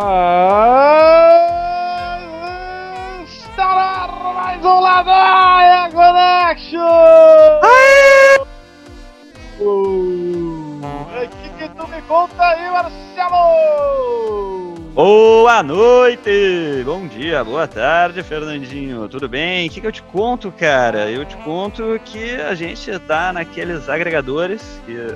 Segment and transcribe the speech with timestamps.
[0.00, 1.40] Ah,
[3.24, 6.78] está no mais um Ladaia Connection!
[9.58, 10.80] O
[11.42, 13.56] que, que tu me conta aí, Marcelo?
[14.94, 16.84] Boa noite!
[16.84, 19.08] Bom dia, boa tarde, Fernandinho.
[19.08, 19.66] Tudo bem?
[19.66, 21.10] O que, que eu te conto, cara?
[21.10, 25.12] Eu te conto que a gente tá naqueles agregadores que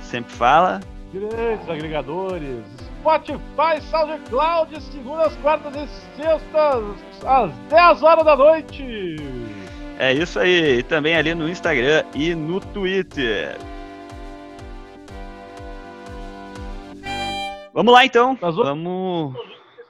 [0.00, 0.78] sempre fala.
[1.12, 2.83] Grandes agregadores.
[3.08, 5.86] Spotify, SoundCloud, segundas, quartas e
[6.16, 9.16] sextas, às 10 horas da noite.
[9.98, 10.78] É isso aí.
[10.78, 13.58] E também ali no Instagram e no Twitter.
[17.74, 18.38] Vamos lá então.
[18.40, 19.36] Nós vamos- Vamos.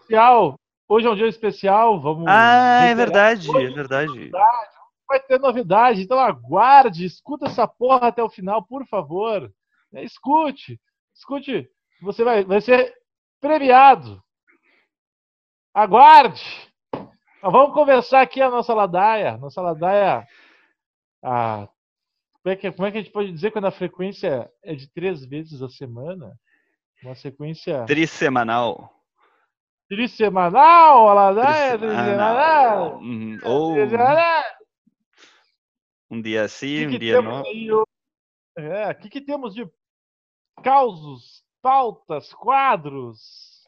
[0.01, 0.59] Especial.
[0.89, 2.01] Hoje é um dia especial.
[2.01, 2.25] Vamos.
[2.27, 4.31] Ah, é verdade, Hoje é verdade.
[5.09, 9.49] Vai ter novidade, então aguarde, escuta essa porra até o final, por favor.
[9.95, 10.81] É, Escute,
[11.15, 11.69] escute.
[12.03, 12.93] Você vai, vai ser
[13.45, 14.25] premiado.
[15.75, 16.43] Aguarde.
[17.43, 19.37] Mas vamos conversar aqui a nossa ladaia.
[19.37, 20.27] Nossa ladaia.
[21.23, 21.69] Ah,
[22.43, 24.91] como, é que, como é que a gente pode dizer quando a frequência é de
[24.91, 26.35] três vezes a semana?
[27.03, 28.91] Uma sequência Trissemanal.
[29.91, 32.97] trissemanal, a ladaia trissemanal.
[32.97, 33.39] Uhum.
[33.45, 34.43] Ou Trissemanal.
[36.11, 37.45] um dia sim, um que, que dia não.
[37.45, 37.69] aí?
[38.57, 39.69] É, o que, que temos de
[40.63, 43.65] causos, pautas, quadros?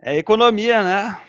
[0.00, 1.20] É economia, né?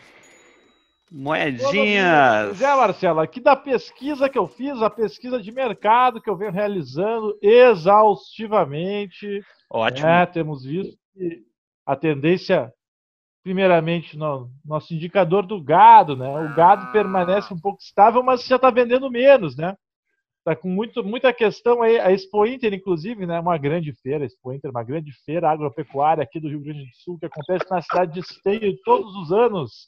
[1.12, 2.48] Moedinhas.
[2.48, 6.36] Pois é, Marcelo, aqui da pesquisa que eu fiz, a pesquisa de mercado que eu
[6.36, 10.06] venho realizando exaustivamente, Ótimo.
[10.06, 11.42] né, temos visto que
[11.84, 12.72] a tendência,
[13.42, 16.26] primeiramente, no nosso indicador do gado, né?
[16.26, 19.76] O gado permanece um pouco estável, mas já está vendendo menos, né?
[20.42, 22.00] Tá com muito, muita questão aí.
[22.00, 23.38] A Expo Inter, inclusive, né?
[23.38, 27.18] Uma grande feira, Expo Inter, uma grande feira agropecuária aqui do Rio Grande do Sul,
[27.18, 29.86] que acontece na cidade de Esteio todos os anos.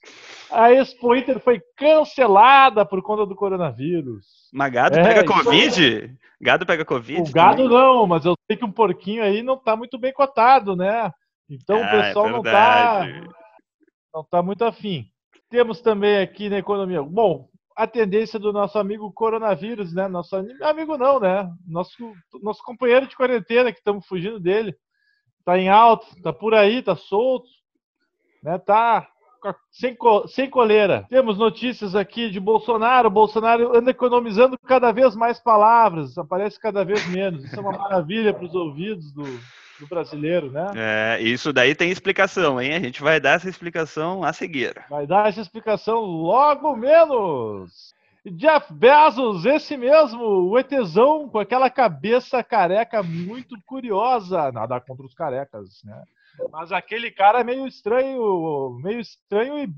[0.51, 4.27] A Expo Inter foi cancelada por conta do coronavírus.
[4.53, 5.25] Mas gado É, pega.
[5.25, 6.15] Covid?
[6.39, 7.31] Gado pega Covid?
[7.31, 7.71] O gado também?
[7.79, 11.11] não, mas eu sei que um porquinho aí não tá muito bem cotado, né?
[11.49, 13.07] Então o Ah, é pessoal não tá,
[14.15, 15.07] não tá muito afim.
[15.49, 20.09] Temos também aqui na economia, bom, a tendência do nosso amigo coronavírus, né?
[20.09, 21.51] Nosso amigo não, né?
[21.67, 22.13] Nosso,
[22.43, 24.75] nosso companheiro de quarentena que estamos fugindo dele.
[25.45, 27.49] Tá em alto, tá por aí, tá solto,
[28.43, 28.59] né?
[28.59, 29.09] Tá
[29.71, 29.97] sem,
[30.29, 31.07] sem coleira.
[31.09, 33.11] Temos notícias aqui de Bolsonaro.
[33.11, 37.45] Bolsonaro anda economizando cada vez mais palavras, aparece cada vez menos.
[37.45, 39.25] Isso é uma maravilha para os ouvidos do,
[39.83, 40.73] do brasileiro, né?
[40.77, 42.75] É, isso daí tem explicação, hein?
[42.75, 44.75] A gente vai dar essa explicação a seguir.
[44.89, 47.93] Vai dar essa explicação logo menos.
[48.25, 54.53] Jeff Bezos, esse mesmo, o ETzão com aquela cabeça careca muito curiosa.
[54.53, 56.01] Nada contra os carecas, né?
[56.51, 59.69] Mas aquele cara meio estranho, meio estranho e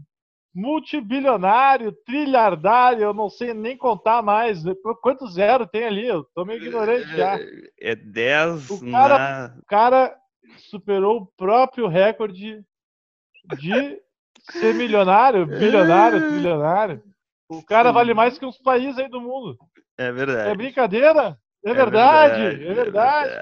[0.55, 4.63] multibilionário, trilhardário, eu não sei nem contar mais.
[5.03, 6.07] Quanto zero tem ali?
[6.07, 7.39] Eu tô meio ignorante já.
[7.81, 9.55] É 10 O cara- na.
[9.59, 10.17] O cara
[10.71, 12.63] superou o próprio recorde
[13.59, 13.99] de
[14.53, 17.03] ser milionário, bilionário, trilionário.
[17.49, 19.57] O cara vale mais que uns países aí do mundo.
[19.99, 20.51] É verdade.
[20.51, 21.39] É brincadeira?
[21.65, 23.33] É, verdade, é verdade.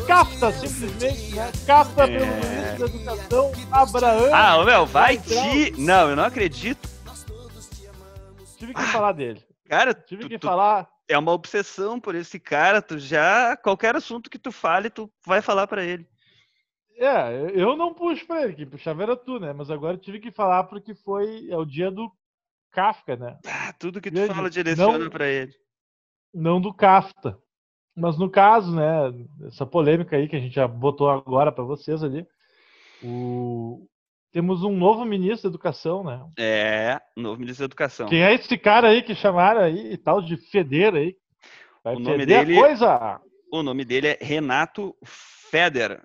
[0.06, 1.52] Kafka, simplesmente, né?
[1.66, 2.28] Kafka pelo É.
[2.28, 4.30] ministro da Educação, Abraham.
[4.34, 5.74] Ah, meu, vai te.
[5.78, 6.88] Não, eu não acredito.
[8.58, 9.42] Tive que falar dele.
[9.68, 10.88] Cara, Tive tu- que tu- falar.
[11.10, 12.82] É uma obsessão por esse cara.
[12.82, 13.58] Tu já.
[13.58, 16.08] Qualquer assunto que tu fale, tu vai falar pra ele.
[16.98, 19.54] É, eu não puxo pra ele, quem puxava era tu, né?
[19.54, 22.12] Mas agora eu tive que falar porque foi é o dia do
[22.72, 23.40] Kafka, né?
[23.48, 25.54] Ah, tudo que tu fala direciona pra ele.
[26.34, 27.40] não do Kafta.
[27.96, 29.14] Mas no caso, né,
[29.48, 32.28] essa polêmica aí que a gente já botou agora para vocês ali,
[33.04, 33.88] o...
[34.32, 36.26] temos um novo ministro da Educação, né?
[36.38, 38.08] É, novo ministro da Educação.
[38.08, 41.16] Quem é esse cara aí que chamaram aí, tal de Federa aí?
[41.84, 43.22] Vai O nome dele- coisa.
[43.52, 46.02] O nome dele é Renato Feder.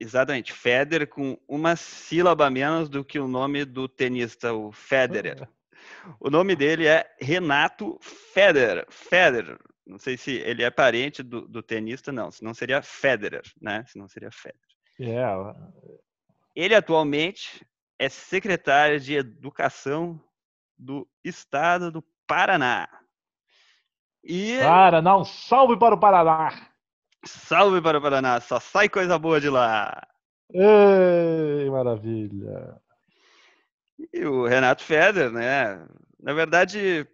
[0.00, 5.48] Exatamente, Feder com uma sílaba menos do que o nome do tenista, o Federer.
[6.20, 8.86] O nome dele é Renato Federer.
[8.90, 9.56] Federer.
[9.86, 12.30] Não sei se ele é parente do, do tenista, não.
[12.30, 13.84] Senão seria Federer, né?
[13.86, 14.60] Senão seria Federer.
[15.00, 15.24] É,
[16.56, 17.66] Ele atualmente
[17.98, 20.18] é secretário de Educação
[20.78, 22.88] do Estado do Paraná.
[24.24, 26.70] E para, não, salve para o Paraná.
[27.24, 30.02] salve para o Paraná, só sai coisa boa de lá.
[30.50, 32.80] Ei, maravilha.
[34.12, 35.86] E o Renato Feder, né?
[36.18, 37.06] Na verdade,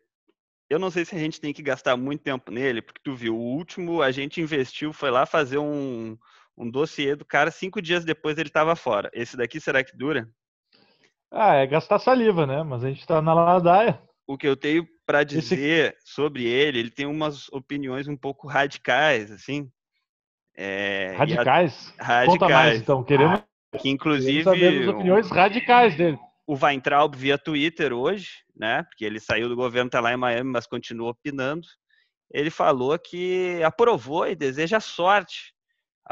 [0.71, 3.37] eu não sei se a gente tem que gastar muito tempo nele, porque tu viu,
[3.37, 6.17] o último a gente investiu, foi lá fazer um,
[6.63, 9.11] um dossiê do cara, cinco dias depois ele estava fora.
[9.13, 10.29] Esse daqui será que dura?
[11.31, 12.63] Ah, é gastar saliva, né?
[12.63, 14.01] Mas a gente tá na ladaia.
[14.27, 18.47] O que eu tenho para Esse- dizer sobre ele, ele tem umas opiniões um pouco
[18.47, 19.69] radicais, assim.
[20.57, 21.91] É, e a- Radicais.
[22.27, 22.81] Conta mais, radicais.
[22.81, 23.03] então.
[23.03, 26.19] Queremos, Que queremos inclusive saber as opiniões radicais dele.
[26.47, 28.83] o Weintraub via Twitter hoje, né?
[28.85, 31.67] Porque ele saiu do governo, tá lá em Miami, mas continua opinando.
[32.31, 35.52] Ele falou que aprovou e deseja sorte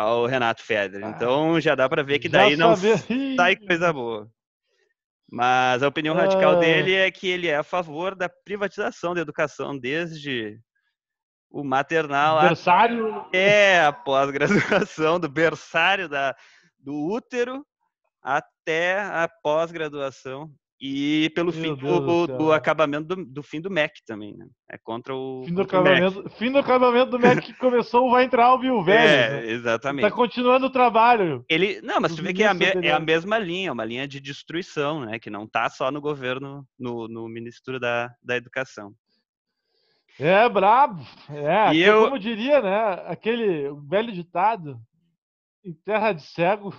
[0.00, 1.06] ao Renato Federer.
[1.06, 2.74] Ah, Então já dá para ver que daí não
[3.36, 4.28] sai coisa boa.
[5.32, 6.60] Mas a opinião radical Ah.
[6.60, 10.58] dele é que ele é a favor da privatização da educação desde
[11.50, 13.14] o maternal Adversário.
[13.16, 16.34] até a pós-graduação, do berçário da,
[16.78, 17.64] do útero
[18.22, 20.50] até a pós-graduação
[20.80, 24.46] e pelo Meu fim do do, do acabamento do, do fim do MEC também, né?
[24.70, 28.64] É contra o, Fim do, acabamento, fim do acabamento do MEC que começou o Weintraub
[28.64, 28.98] e o velho.
[28.98, 29.50] É, né?
[29.50, 30.08] exatamente.
[30.08, 31.44] Tá continuando o trabalho.
[31.50, 34.18] Ele, não, mas tu vê que é a, é a mesma linha, uma linha de
[34.20, 35.18] destruição, né?
[35.18, 38.94] Que não tá só no governo, no, no Ministério da, da Educação.
[40.18, 41.02] É, brabo.
[41.28, 43.02] É, E eu- como diria, né?
[43.06, 44.78] Aquele velho ditado,
[45.64, 46.74] em terra de cego,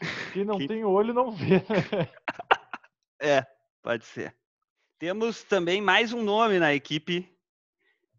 [0.32, 1.60] quem não Que- tem olho não vê.
[3.20, 3.46] É,
[3.82, 4.34] pode ser.
[4.98, 7.28] Temos também mais um nome na equipe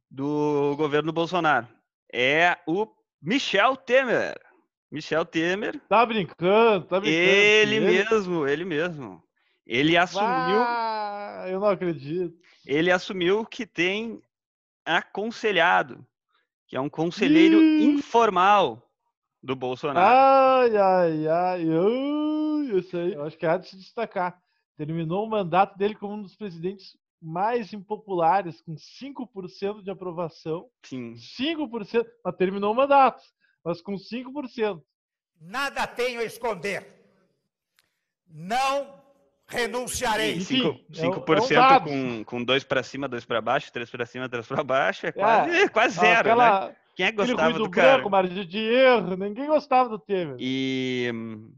[0.10, 1.68] do governo Bolsonaro.
[2.12, 2.88] É o
[3.22, 4.40] Michel Temer.
[4.90, 7.22] Michel Temer, Tá brincando, tá brincando.
[7.22, 9.22] ele que mesmo, ele mesmo.
[9.66, 12.40] Ele assumiu, Ah, eu não acredito.
[12.66, 14.22] ele assumiu que tem
[14.86, 16.08] aconselhado,
[16.68, 17.84] que é um conselheiro Ih!
[17.84, 18.82] informal
[19.44, 20.00] do Bolsonaro.
[20.08, 21.66] Ai, ai, ai.
[21.70, 23.14] Ui, isso aí.
[23.14, 24.42] Eu acho que há de se destacar.
[24.78, 30.70] Terminou o mandato dele como um dos presidentes mais impopulares, com 5% de aprovação.
[30.84, 31.16] Sim.
[31.16, 33.24] 5%, mas terminou o mandato,
[33.66, 34.82] mas com 5%.
[35.42, 36.86] Nada tenho a esconder.
[38.30, 39.02] Não
[39.48, 40.36] renunciarei.
[40.36, 43.90] Enfim, Cinco- é 5% é um com, com dois para cima, dois para baixo, três
[43.90, 46.20] para cima, três para baixo, é quase, É, quase zero, né?
[46.20, 47.94] Aquela, Quem é que gostava ruído do cara?
[47.94, 50.36] branco, margem de erro, ninguém gostava do Temer.
[50.40, 51.54] E, hum,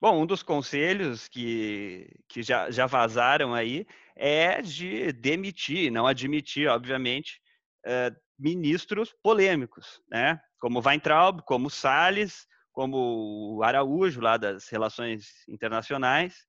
[0.00, 3.86] bom, um dos conselhos que, que já, já vazaram aí
[4.16, 7.40] é de demitir, não admitir, obviamente,
[7.84, 10.40] eh, ministros polêmicos, né?
[10.58, 16.46] Como Weintraub, como Salles, como Araújo, lá das relações internacionais,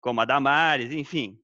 [0.00, 1.38] como a Damares, enfim,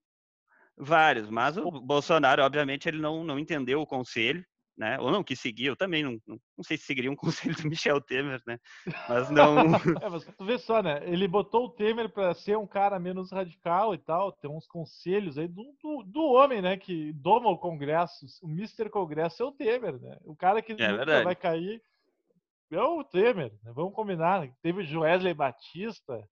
[0.76, 1.30] vários.
[1.30, 4.44] Mas o Bolsonaro, obviamente, ele não, não entendeu o conselho,
[4.80, 4.98] né?
[4.98, 7.14] Ou não quis seguir, eu também não, não, não sei se seguiria um
[7.54, 8.58] conselho do Michel Temer, né?
[9.06, 9.74] Mas não.
[10.00, 11.02] É, mas tu vê só, né?
[11.04, 15.36] Ele botou o Temer para ser um cara menos radical e tal, tem uns conselhos
[15.36, 16.78] aí do, do, do homem, né?
[16.78, 18.24] Que doma o Congresso.
[18.42, 18.88] O Mr.
[18.88, 20.16] Congresso é o Temer, né?
[20.24, 21.82] O cara que É vai cair
[22.70, 23.72] é o Temer, né?
[23.74, 24.40] Vamos combinar.
[24.40, 24.52] né?
[24.62, 26.26] Teve o Joesley Batista,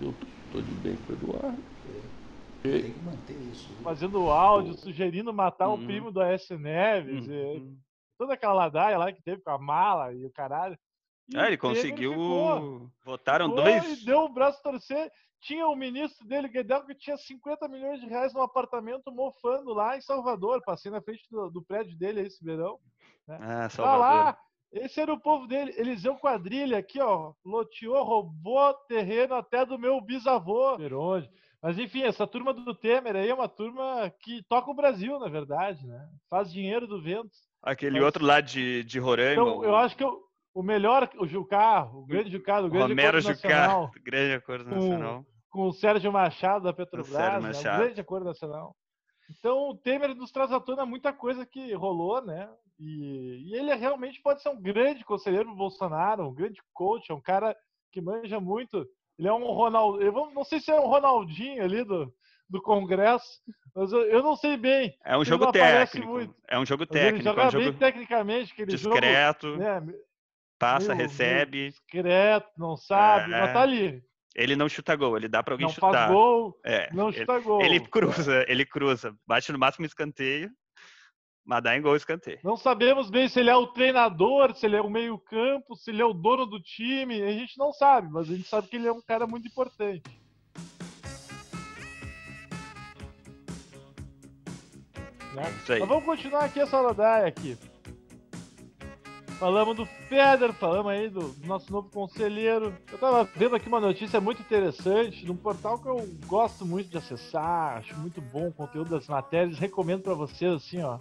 [0.00, 0.14] Eu
[0.50, 1.62] tô de bem com o Eduardo.
[2.64, 3.68] Tem que manter isso.
[3.82, 5.74] fazendo áudio, sugerindo matar Uhum.
[5.74, 7.26] o primo do Aécio Neves.
[7.28, 7.76] e Uhum.
[8.18, 10.78] toda aquela ladaia lá que teve com a mala e o caralho.
[11.28, 12.12] E Ah, ele conseguiu.
[12.12, 12.90] ficou.
[13.04, 14.00] Votaram Ficou dois.
[14.02, 15.12] E deu o braço a torcer.
[15.42, 19.94] Tinha o ministro dele, Guedel, que tinha 50 milhões de reais num apartamento mofando lá
[19.96, 20.62] em Salvador.
[20.64, 22.78] Passei na frente do, do prédio dele esse verão.
[23.28, 24.00] Ah, Tá Salvador.
[24.00, 24.38] lá.
[24.72, 25.72] Esse era o povo dele.
[25.76, 27.34] Eliseu Quadrilha aqui, ó.
[27.44, 30.76] Loteou, roubou terreno até do meu bisavô.
[30.98, 31.30] Onde?
[31.64, 35.28] Mas enfim, essa turma do Temer aí é uma turma que toca o Brasil, na
[35.30, 36.06] verdade, né?
[36.28, 37.30] Faz dinheiro do vento.
[37.62, 39.32] Aquele Mas- outro lá de, de Roraima.
[39.32, 40.20] Então, o eu acho que o,
[40.54, 44.64] o melhor, o Jucá, o grande Jucá, o grande Romero acordo Jucá, nacional, grande acordo
[44.66, 45.26] Com- nacional.
[45.48, 47.40] com o Sérgio Machado da Petrobras, né?
[47.40, 47.82] Machado.
[47.82, 48.76] grande acordo nacional.
[49.38, 52.46] Então, o Temer nos traz à tona muita coisa que rolou, né?
[52.78, 57.14] E, e ele realmente pode ser um grande conselheiro do Bolsonaro, um grande coach, é
[57.14, 57.56] um cara
[57.90, 58.86] que manja muito.
[59.18, 59.40] Ele é um
[60.12, 62.12] vou- não sei se é um Ronaldinho ali do,
[62.48, 63.40] do Congresso.
[63.74, 64.96] Mas eu, eu não sei bem.
[65.04, 66.08] É um Ele jogo técnico.
[66.08, 66.34] muito.
[66.48, 69.58] É um jogo ele técnico, é joga um bem jogo tecnicamente, aquele discreto, jogo.
[69.62, 69.82] Né,
[70.58, 71.68] passa, meio recebe.
[71.68, 73.40] discreto, não sabe, É.
[73.40, 74.02] mas tá ali.
[74.36, 75.92] Ele não chuta gol, ele dá pra alguém Não chutar.
[75.92, 77.62] faz gol, É, não ele- chuta gol.
[77.62, 79.14] Ele cruza, ele cruza.
[79.26, 80.50] Bate no máximo escanteio,
[81.44, 82.38] mas dá em gol escanteio.
[82.42, 86.00] Não sabemos bem se ele é o treinador, se ele é o meio-campo, se ele
[86.00, 87.22] é o dono do time.
[87.22, 90.02] A gente não sabe, mas a gente sabe que ele é um cara muito importante.
[95.34, 95.42] Né?
[95.68, 95.80] Aí.
[95.80, 97.58] Mas vamos continuar aqui essa ladaia aqui.
[99.38, 102.74] Falamos do Feder, falamos aí do, do nosso novo conselheiro.
[102.90, 106.96] Eu tava vendo aqui uma notícia muito interessante num portal que eu gosto muito de
[106.96, 110.98] acessar, acho muito bom o conteúdo das matérias, recomendo pra vocês assim, ó.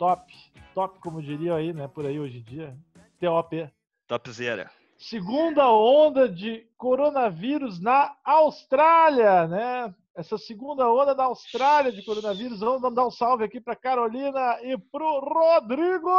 [0.00, 0.32] Top,
[0.74, 2.74] top como diriam aí, né, por aí hoje em dia.
[3.20, 3.70] TOP.
[4.08, 4.70] Topzera.
[4.96, 9.94] Segunda onda de coronavírus na Austrália, né?
[10.16, 12.60] Essa segunda onda da Austrália de coronavírus.
[12.60, 16.10] Vamos dar um salve aqui para Carolina e pro Rodrigo.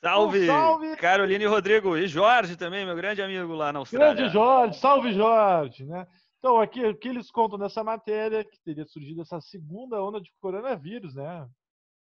[0.00, 0.44] Salve!
[0.44, 0.96] Um salve!
[0.96, 1.96] Carolina e Rodrigo.
[1.96, 4.14] E Jorge também, meu grande amigo lá na Austrália.
[4.14, 6.06] Grande Jorge, salve Jorge, né?
[6.38, 10.30] Então, aqui o que eles contam nessa matéria que teria surgido essa segunda onda de
[10.40, 11.48] coronavírus, né?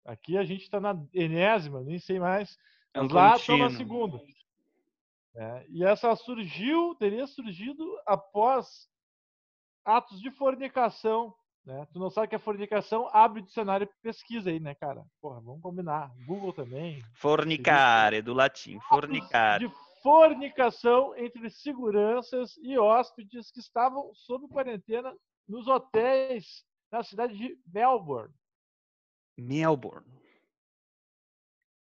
[0.09, 2.57] Aqui a gente está na enésima, nem sei mais.
[2.95, 3.77] É um lá estão na contínuo.
[3.77, 4.23] segunda.
[5.35, 8.89] É, e essa surgiu, teria surgido após
[9.85, 11.31] atos de fornicação.
[11.63, 11.87] Né?
[11.93, 15.05] Tu não sabe que a fornicação abre o dicionário de pesquisa aí, né, cara?
[15.21, 16.11] Porra, vamos combinar.
[16.25, 17.03] Google também.
[17.13, 18.79] Fornicare, do latim.
[18.89, 19.67] Fornicare.
[19.67, 25.15] De fornicação entre seguranças e hóspedes que estavam sob quarentena
[25.47, 28.33] nos hotéis na cidade de Melbourne.
[29.41, 30.05] Melbourne.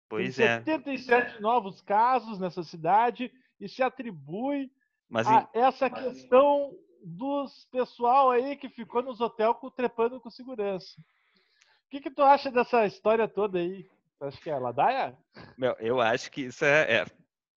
[0.09, 0.63] Pois Tem é.
[0.63, 4.71] 77 novos casos nessa cidade e se atribui
[5.09, 6.73] Mas a essa questão
[7.03, 10.99] dos pessoal aí que ficou nos hotéis com- trepando com segurança.
[10.99, 13.83] O que, que tu acha dessa história toda aí?
[14.19, 15.17] Tu acha que é ladaia?
[15.57, 17.05] Meu, eu acho que isso é, é-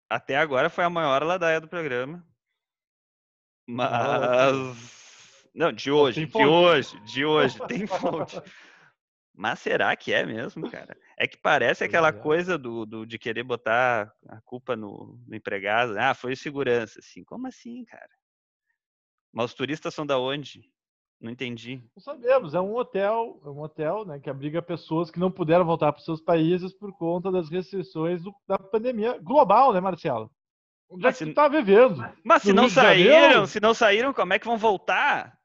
[0.09, 2.25] Até agora foi a maior ladaia do programa.
[3.69, 5.49] Mas.
[5.55, 8.41] Não, de hoje, de hoje, de hoje, tem fonte.
[9.41, 10.95] Mas será que é mesmo, cara?
[11.17, 12.13] É que parece aquela é.
[12.13, 15.97] coisa do, do- de querer botar a culpa no, no empregado.
[15.99, 17.25] Ah, foi segurança, assim.
[17.25, 18.11] Como assim, cara?
[19.33, 20.71] Mas os turistas são da onde?
[21.19, 21.83] Não entendi.
[21.97, 25.65] Não sabemos, é um hotel, é um hotel né, que abriga pessoas que não puderam
[25.65, 30.31] voltar para os seus países por conta das restrições do- da pandemia global, né, Marcelo?
[30.91, 31.97] Onde é Mas que se- tu tá vivendo?
[32.23, 33.11] Mas se No não de Janeiro?
[33.21, 35.39] saíram, se não saíram, como é que vão voltar?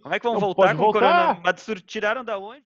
[0.00, 1.34] Como é que vão Não voltar com o corona?
[1.34, 1.40] voltar.
[1.42, 2.64] Mas tiraram da onde?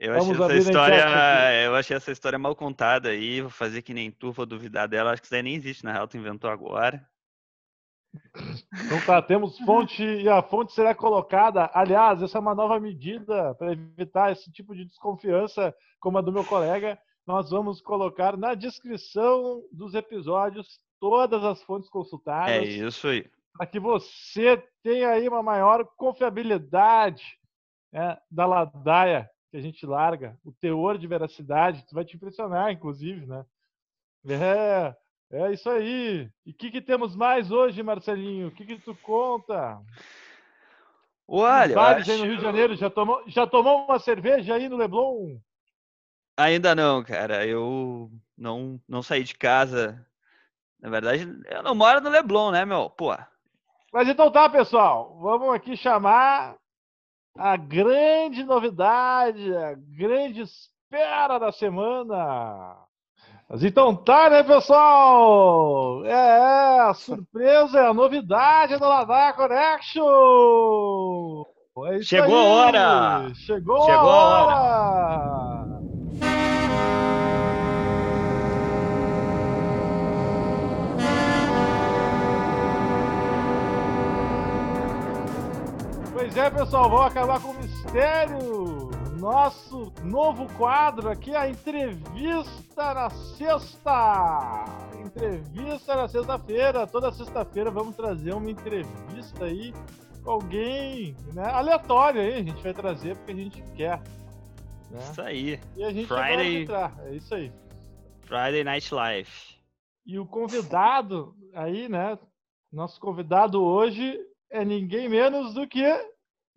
[0.00, 1.04] Eu Vamos achei essa história,
[1.62, 5.12] eu achei essa história mal contada aí, vou fazer que nem tu, vou duvidar dela,
[5.12, 7.06] acho que isso daí nem existe na real, tu inventou agora.
[8.86, 11.70] Então tá, temos fonte e a fonte será colocada.
[11.74, 16.32] Aliás, essa é uma nova medida para evitar esse tipo de desconfiança, como a do
[16.32, 16.98] meu colega.
[17.26, 22.50] Nós vamos colocar na descrição dos episódios todas as fontes consultadas.
[22.50, 23.30] É isso aí.
[23.52, 27.38] para que você tenha aí uma maior confiabilidade
[27.92, 32.70] né, da ladaia que a gente larga, o teor de veracidade, tu vai te impressionar,
[32.72, 33.44] inclusive, né?
[34.26, 34.94] É,
[35.32, 36.30] é isso aí.
[36.46, 38.48] E o que, que temos mais hoje, Marcelinho?
[38.48, 39.80] O que, que tu conta?
[41.26, 44.68] Olha, Bares aí no acho- Rio de Janeiro, já tomou, já tomou uma cerveja aí
[44.68, 45.38] no Leblon?
[46.36, 50.06] ainda não, cara, eu não, não saí de casa.
[50.80, 52.88] Na verdade, eu não moro no Leblon, né, meu?
[52.88, 53.14] Pô,
[53.92, 55.18] Mas então tá, pessoal.
[55.20, 56.56] Vamos aqui chamar
[57.40, 62.76] a grande novidade, a grande espera da semana.
[63.48, 66.04] Mas então tá, né, pessoal?
[66.04, 70.04] É, é, a surpresa, a novidade do Ladar Connection!
[71.86, 72.46] É Chegou a aí.
[72.46, 73.34] hora!
[73.34, 75.49] Chegou, Chegou a a hora!
[86.32, 88.38] Pois é, pessoal, vamos acabar com o mistério.
[89.18, 94.64] Nosso novo quadro aqui, a entrevista na sexta.
[95.04, 96.86] Entrevista na sexta-feira.
[96.86, 99.74] Toda sexta-feira vamos trazer uma entrevista aí
[100.22, 102.34] com alguém né, aleatório aí.
[102.34, 104.00] A gente vai trazer porque a gente quer.
[104.88, 105.00] Né?
[105.10, 105.60] isso aí.
[105.76, 106.64] E a gente Friday.
[106.64, 106.92] vai.
[107.06, 107.52] É isso aí.
[108.20, 109.30] Friday Night Live.
[110.06, 112.16] E o convidado aí, né?
[112.72, 114.16] Nosso convidado hoje
[114.48, 115.84] é ninguém menos do que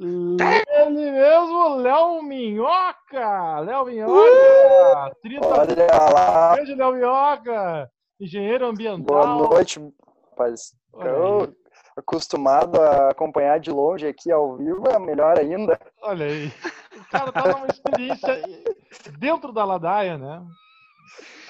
[0.05, 3.59] ele mesmo, Léo Minhoca!
[3.59, 5.15] Léo Minhoca!
[5.21, 7.91] 30 Olha lá, Grande Léo Minhoca!
[8.19, 9.03] Engenheiro ambiental.
[9.03, 9.79] boa noite,
[10.31, 10.73] rapaz.
[10.95, 11.53] Aí.
[11.97, 15.79] acostumado a acompanhar de longe aqui ao vivo, é melhor ainda.
[16.01, 16.51] Olha aí.
[16.95, 18.41] O cara tá numa experiência
[19.17, 20.41] dentro da ladaia, né?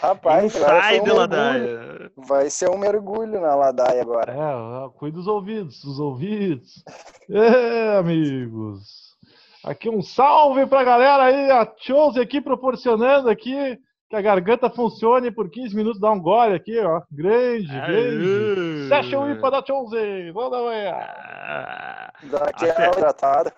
[0.08, 2.12] Rapaz, Sai um de ladaia.
[2.18, 4.34] Vai ser um mergulho na ladaia agora.
[4.34, 6.84] É, cuida dos ouvidos, dos ouvidos.
[7.30, 9.16] É, amigos.
[9.64, 13.80] Aqui um salve pra galera aí, a Chose aqui proporcionando aqui
[14.10, 17.02] que a garganta funcione por 15 minutos, dá um gole aqui, ó.
[17.10, 18.88] Grande, grande.
[18.90, 20.32] Session IPA da Chose.
[20.32, 23.54] Vamos dar uma Ah, Daquela Até- hidratada.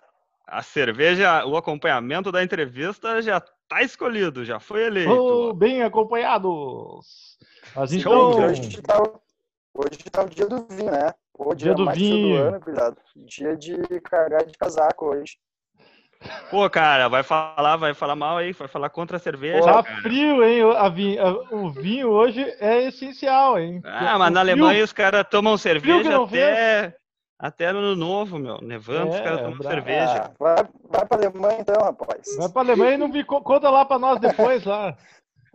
[0.48, 5.50] A cerveja, o acompanhamento da entrevista já tá escolhido, já foi eleito.
[5.50, 7.38] Oh, bem acompanhados.
[7.76, 9.22] Mas então, hoje tá, o-
[9.74, 11.14] hoje tá o dia do vinho, né?
[11.38, 12.28] O Dia do mais frio vinho.
[12.30, 12.98] do ano, cuidado.
[13.16, 15.38] Dia de carregar de casaco hoje.
[16.50, 20.02] Pô, cara, vai falar, vai falar mal aí, vai falar contra a cerveja, tá cara.
[20.02, 20.64] frio, hein?
[20.64, 23.82] O- a vi- a- o vinho hoje é essencial, hein?
[23.84, 26.96] Ah, mas O na frio- Alemanha os caras tomam cerveja até,
[27.38, 28.60] até no ano novo, meu.
[28.62, 29.76] Nevando, os É, caras tomam bravo.
[29.76, 30.24] cerveja.
[30.26, 30.56] Ah, vai,
[30.90, 32.36] vai pra Alemanha então, rapaz.
[32.38, 34.96] Vai pra Alemanha e não vi, co- conta lá pra nós depois lá.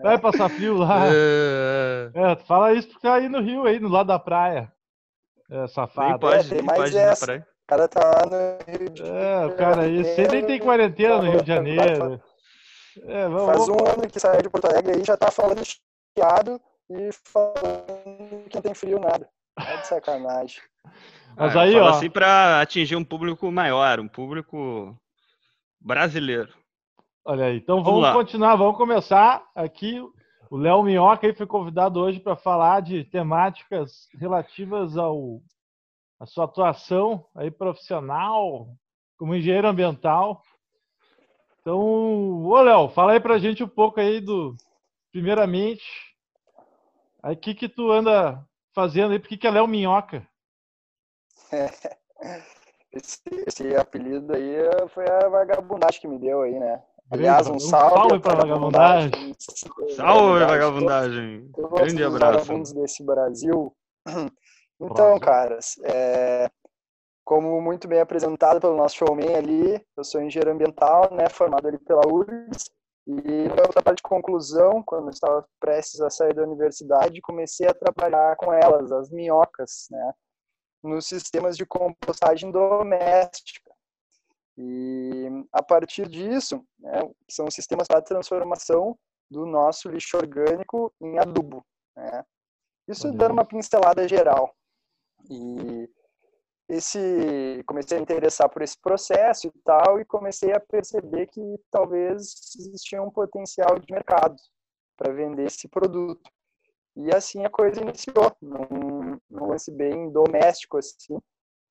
[0.03, 1.07] Vai passar frio lá.
[1.09, 4.73] É, É, tu fala isso porque tá aí no Rio, aí, no lado da praia.
[5.51, 6.19] É, nem safado.
[6.21, 7.27] pode, tem nem mais pode ir na essa.
[7.27, 7.47] praia.
[7.51, 11.19] O cara tá lá no Rio de É, o cara aí, você nem tem quarentena
[11.21, 12.21] no Rio de Janeiro.
[13.07, 16.61] É, vamos, Faz um ano que saiu de Porto Alegre aí, já tá falando chiado
[16.91, 19.29] e falando que não tem frio nada.
[19.59, 20.61] É de sacanagem.
[21.37, 21.89] Mas Ah, aí, ó.
[21.89, 24.97] assim pra atingir um público maior, um público
[25.81, 26.53] brasileiro.
[27.25, 30.01] Olha aí, então Vamos vamos, continuar, vamos começar aqui.
[30.51, 35.41] O Léo Minhoca aí foi convidado hoje para falar de temáticas relativas ao
[36.19, 38.69] a sua atuação aí profissional
[39.17, 40.43] como engenheiro ambiental.
[41.61, 44.57] Então, ô Léo, fala aí pra gente um pouco aí do
[45.13, 45.85] primeiramente
[47.23, 48.45] aí o que que tu anda
[48.75, 50.27] fazendo aí, por que que é Léo Minhoca?
[52.93, 54.53] Esse, esse apelido aí
[54.89, 56.83] foi a vagabundagem que me deu aí, né?
[57.09, 59.35] Aliás, um Um salve, salve pra vagabundagem.
[59.95, 61.51] Salve, Verdade, vagabundagem!
[61.55, 62.33] todos Grande abraço.
[62.39, 63.75] vagabundos desse Brasil.
[64.83, 65.21] Então, Brasil.
[65.21, 66.51] caras, é,
[67.23, 71.77] como muito bem apresentado pelo nosso showman ali, eu sou engenheiro ambiental, né, formado ali
[71.81, 72.65] pela URGS,
[73.07, 77.75] e meu trabalho de conclusão, quando eu estava prestes a sair da universidade, comecei a
[77.75, 80.15] trabalhar com elas, as minhocas, né,
[80.83, 83.71] nos sistemas de compostagem doméstica.
[84.57, 88.99] E a partir disso, né, são sistemas para transformação
[89.31, 91.65] do nosso lixo orgânico em adubo.
[91.97, 92.25] Né?
[92.89, 94.55] Isso dando uma pincelada geral.
[95.31, 95.89] E
[96.69, 101.41] esse comecei a interessar por esse processo e tal e comecei a perceber que
[101.71, 104.37] talvez existia um potencial de mercado
[104.97, 106.31] para vender esse produto.
[106.97, 111.19] E assim a coisa iniciou, num, num lance bem doméstico assim.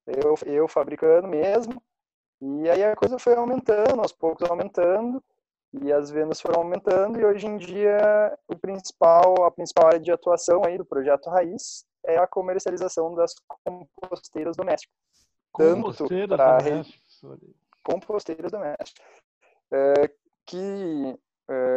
[0.08, 1.82] Eu, eu fabricando mesmo.
[2.42, 5.22] E aí a coisa foi aumentando, aos poucos aumentando,
[5.74, 10.12] e as vendas foram aumentando, e hoje em dia o principal, a principal área de
[10.12, 13.34] atuação aí do projeto Raiz é a comercialização das
[13.66, 14.96] composteiras domésticas.
[15.56, 17.56] Tanto Composteiras domésticas, olha aí.
[17.84, 19.06] composteiras domésticas.
[19.72, 20.12] É,
[20.46, 21.20] que,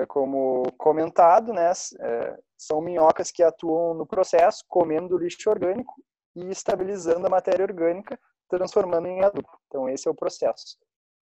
[0.08, 5.94] como comentado, né, é, são minhocas que atuam no processo, comendo lixo orgânico
[6.37, 9.48] e estabilizando a matéria orgânica, transformando em adubo.
[9.66, 10.76] Então, esse é o processo.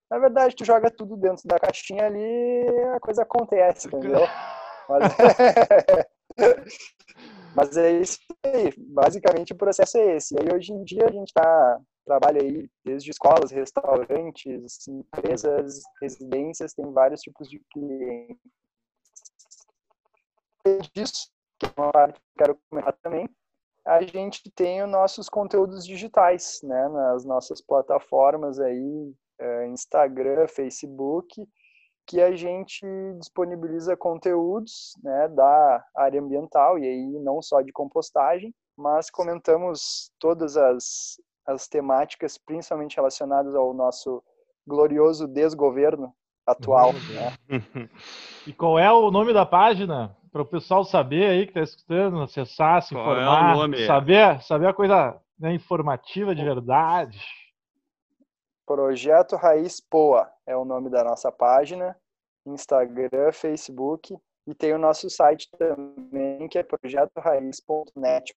[0.09, 4.27] Na verdade, tu joga tudo dentro da caixinha ali a coisa acontece, entendeu?
[4.89, 5.03] Mas,
[7.55, 8.73] Mas é isso aí.
[8.77, 10.35] Basicamente, o processo é esse.
[10.35, 16.73] E aí, hoje em dia, a gente tá, trabalha aí desde escolas, restaurantes, empresas, residências,
[16.73, 18.37] tem vários tipos de clientes.
[20.65, 23.29] Além disso, que é uma parte que eu quero comentar também,
[23.85, 31.47] a gente tem os nossos conteúdos digitais, né, nas nossas plataformas aí, eh, Instagram, Facebook,
[32.05, 32.85] que a gente
[33.17, 40.57] disponibiliza conteúdos, né, da área ambiental e aí não só de compostagem, mas comentamos todas
[40.57, 44.23] as, as temáticas, principalmente relacionadas ao nosso
[44.65, 46.13] glorioso desgoverno
[46.45, 47.33] atual, né?
[48.47, 50.17] E qual é o nome da página?
[50.31, 53.85] Para o pessoal saber aí que está escutando, acessar, se Qual é informar, nome?
[53.85, 57.19] saber, saber a coisa né, informativa de verdade.
[58.65, 61.95] Projeto Raiz Poa é o nome da nossa página,
[62.45, 68.35] Instagram, Facebook e tem o nosso site também que é projetoraiz.net.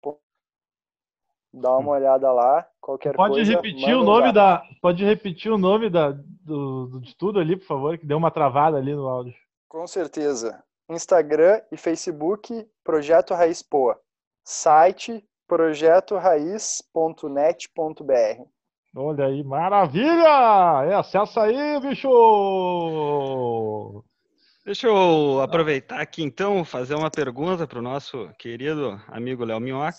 [1.57, 3.49] Dá uma olhada lá, qualquer Pode coisa.
[3.53, 7.65] repetir o nome da, pode repetir o nome da, do, do- de tudo ali, por
[7.65, 9.33] favor, que deu uma travada ali no áudio.
[9.69, 10.61] Com certeza.
[10.89, 13.97] Instagram e Facebook, Projeto Raiz Poa.
[14.43, 18.43] Site, projetoraiz.net.br.
[18.97, 20.85] Olha aí, maravilha!
[20.89, 22.09] É, acessa aí, bicho!
[24.65, 29.97] Deixa eu aproveitar aqui então, fazer uma pergunta para o nosso querido amigo Léo Minhoca.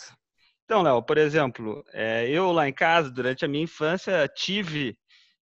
[0.67, 4.99] Então, Léo, por exemplo, é, eu lá em casa, durante a minha infância, tive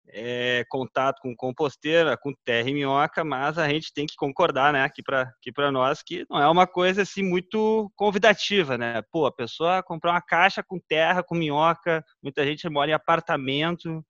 [0.08, 4.84] é, contato com composteira, com terra e minhoca, mas a gente tem que concordar, né,
[4.84, 9.00] aqui para aqui nós, que não é uma coisa assim muito convidativa, né?
[9.10, 14.04] Pô, a pessoa comprar uma caixa com terra, com minhoca, muita gente mora em apartamento.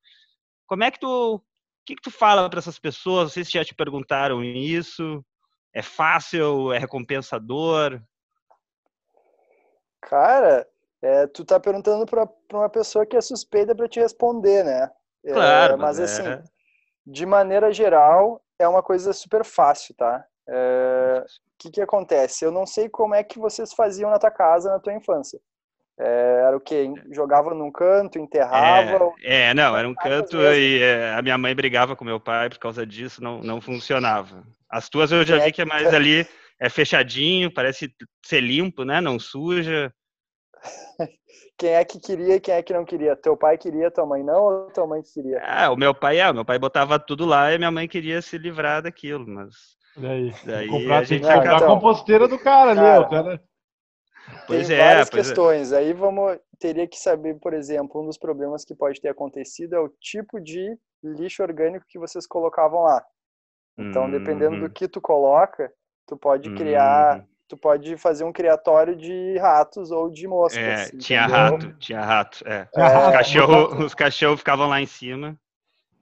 [0.66, 1.36] Como é que tu.
[1.36, 1.42] O
[1.86, 3.32] que, que tu fala para essas pessoas?
[3.32, 5.24] Se já te perguntaram isso.
[5.72, 6.72] É fácil?
[6.72, 8.02] É recompensador?
[10.00, 10.66] Cara,
[11.06, 14.90] é, tu tá perguntando para uma pessoa que é suspeita para te responder, né?
[15.24, 16.02] Claro, é, mas, mas é...
[16.02, 16.42] assim,
[17.06, 20.24] de maneira geral, é uma coisa super fácil, tá?
[20.48, 22.44] É, o que que acontece?
[22.44, 25.38] Eu não sei como é que vocês faziam na tua casa na tua infância.
[25.98, 26.92] É, era o quê?
[27.10, 29.12] Jogava num canto, enterrava?
[29.22, 32.50] É, é não, era um canto e é, a minha mãe brigava com meu pai
[32.50, 34.44] por causa disso, não, não funcionava.
[34.68, 36.26] As tuas eu já vi que é mais ali,
[36.60, 37.90] é fechadinho, parece
[38.24, 39.00] ser limpo, né?
[39.00, 39.92] Não suja.
[41.58, 43.16] Quem é que queria e quem é que não queria?
[43.16, 45.40] Teu pai queria, tua mãe não, ou tua mãe queria?
[45.42, 48.20] Ah, o meu pai é, o meu pai botava tudo lá e minha mãe queria
[48.22, 49.76] se livrar daquilo, mas.
[49.96, 53.42] Daí, daí comprar, a gente que comprar então, a composteira do cara, cara, ó, cara.
[54.46, 55.28] Pois Tem é, várias pois é.
[55.28, 55.72] questões.
[55.72, 59.80] Aí vamos teria que saber, por exemplo, um dos problemas que pode ter acontecido é
[59.80, 63.04] o tipo de lixo orgânico que vocês colocavam lá.
[63.78, 64.70] Então, dependendo do Uhum.
[64.70, 65.70] que tu coloca,
[66.06, 67.26] tu pode criar, Uhum.
[67.48, 70.58] Tu pode fazer um criatório de ratos ou de moscas.
[70.92, 71.50] É, tinha entendeu?
[71.50, 72.66] rato, tinha rato, é.
[72.72, 75.38] Tinha Os rato, cachorros os cachorro ficavam lá em cima.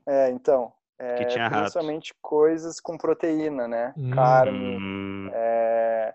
[0.07, 1.63] É, então, é, Que tinha rato.
[1.63, 3.95] principalmente coisas com proteína, né?
[3.97, 4.11] Hum.
[4.11, 6.15] Carne, Hum, é,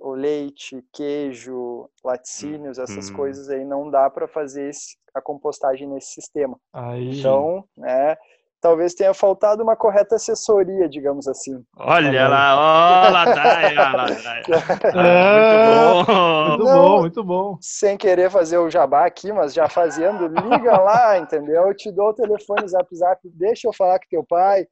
[0.00, 3.14] o leite, queijo, laticínios, essas Hum.
[3.14, 6.58] coisas aí não dá para fazer esse- a compostagem nesse sistema.
[6.72, 8.16] Aí, Então, né,
[8.60, 11.64] talvez tenha faltado uma correta assessoria, digamos assim.
[11.76, 14.42] olha lá, ó, ladaia, ladaia.
[14.94, 16.48] Ah, muito bom.
[16.48, 16.74] muito Não.
[16.88, 17.58] bom, muito bom.
[17.60, 21.66] Sem querer fazer o jabá aqui, mas já fazendo, liga lá, entendeu?
[21.68, 24.66] Eu te dou o telefone, zap, zap, deixa eu falar com teu pai,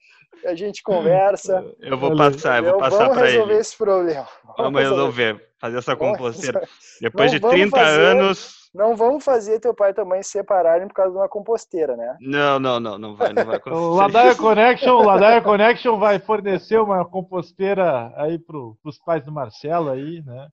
[0.44, 1.64] a gente conversa.
[1.80, 3.60] Eu vou Olha, passar, eu vou passar Vamos para resolver ele.
[3.60, 4.26] esse problema.
[4.56, 6.60] Vamos resolver, fazer essa Vamos composteira.
[6.60, 6.78] resolver.
[7.00, 8.00] Depois Não de vamos 30 fazer.
[8.02, 8.57] anos.
[8.74, 11.96] Não vamos fazer teu pai e tua mãe se separarem por causa de uma composteira,
[11.96, 12.16] né?
[12.20, 13.96] Não, não, não, não vai, não vai O acontecer.
[13.96, 19.90] Ladaia Connection, o Ladaia Connection vai fornecer uma composteira aí pro, pros pais do Marcelo
[19.90, 20.48] aí, né?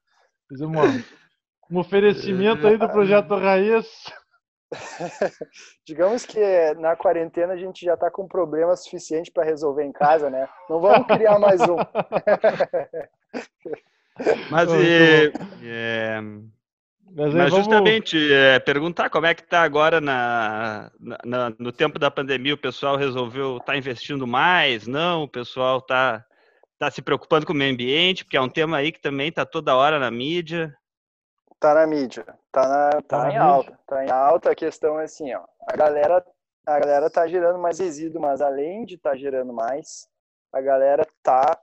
[0.49, 1.03] Fizemos uma-
[1.71, 3.87] um oferecimento aí do Projeto Raiz.
[5.85, 10.29] Digamos que na quarentena a gente já tá com problema suficiente para resolver em casa,
[10.29, 10.47] né?
[10.69, 11.77] Não vamos criar mais um.
[14.49, 15.31] Mas, e,
[15.63, 16.21] é,
[17.15, 21.55] Mas, aí mas vamos- justamente, é, perguntar como é que está agora na, na- na-
[21.57, 24.85] no tempo da pandemia, o pessoal resolveu estar investindo mais?
[24.85, 26.25] Não, o pessoal está
[26.77, 29.45] tá se preocupando com o meio ambiente, porque é um tema aí que também está
[29.45, 30.75] toda hora na mídia.
[31.57, 33.41] Tá na mídia, tá, na, tá, Tá em mídia.
[33.41, 34.51] alta, tá em alta.
[34.51, 36.25] A questão é assim, ó, a galera,
[36.67, 40.07] a galera tá gerando mais resíduo, mas além de tá gerando mais,
[40.51, 41.57] a galera tá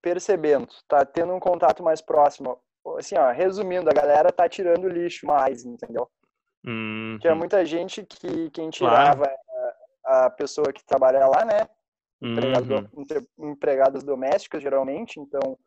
[0.00, 2.58] percebendo, tá tendo um contato mais próximo.
[2.98, 6.08] Assim, ó, resumindo, a galera tá tirando lixo mais, entendeu?
[6.66, 7.18] Uhum.
[7.20, 8.70] Tinha muita gente que quem Claro.
[8.70, 9.76] tirava era
[10.26, 11.68] a pessoa que trabalha lá, né?
[12.22, 13.50] Empregado- Uhum.
[13.50, 15.58] empregadas domésticas, geralmente, então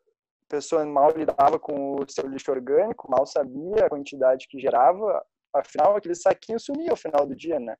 [0.42, 5.24] a pessoa mal lidava com o seu lixo orgânico, mal sabia a quantidade que gerava,
[5.54, 7.76] afinal aquele saquinho sumia ao final do dia, né?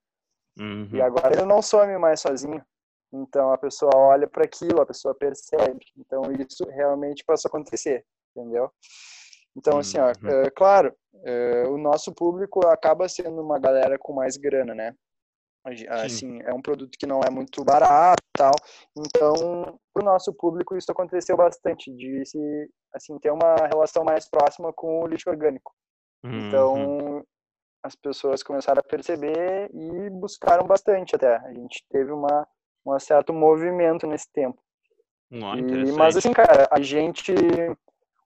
[0.59, 0.91] Uhum.
[0.93, 2.65] E agora ele não some mais sozinho.
[3.13, 5.85] Então a pessoa olha para aquilo, a pessoa percebe.
[5.99, 8.05] Então isso realmente passou a acontecer,
[8.37, 8.71] entendeu?
[9.57, 10.31] Então assim, ó, Uhum.
[10.45, 14.95] é, claro, é, o nosso público acaba sendo uma galera com mais grana, né?
[15.91, 18.53] Assim, é um produto que não é muito barato, e tal.
[18.97, 22.39] Então, para o nosso público isso aconteceu bastante de se
[22.95, 25.73] assim ter uma relação mais próxima com o lixo orgânico.
[26.25, 26.47] Uhum.
[26.49, 27.25] Então,
[27.83, 31.37] as pessoas começaram a perceber e buscaram bastante até.
[31.37, 32.47] A gente teve uma,
[32.87, 34.59] um certo movimento nesse tempo.
[35.33, 37.35] Ó, E, mas assim, cara, a gente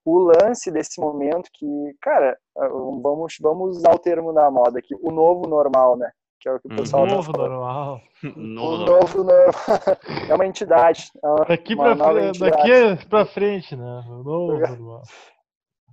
[0.05, 1.67] o lance desse momento que,
[2.01, 6.11] cara, vamos vamos usar o termo da moda aqui, o novo normal, né?
[6.41, 6.77] Que é o que o Uhum.
[6.77, 7.51] pessoal tá Novo falando.
[7.51, 8.01] normal.
[8.37, 9.51] O Novo- normal
[10.31, 11.11] é uma entidade.
[11.23, 12.69] É uma, Daqui uma pra, entidade.
[12.97, 14.05] daqui pra frente, né?
[14.09, 15.03] O novo normal.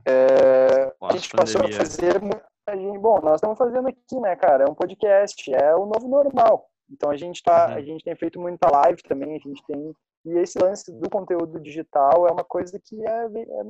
[0.07, 2.19] É, a gente passou a fazer.
[2.67, 4.63] A gente, bom, nós estamos fazendo aqui, né, cara?
[4.65, 6.67] É um podcast, é o novo normal.
[6.89, 7.73] Então a gente tá, Uhum.
[7.75, 9.93] a gente tem feito muita live também, a gente tem
[10.25, 13.63] e esse lance do conteúdo digital é uma coisa que é, é-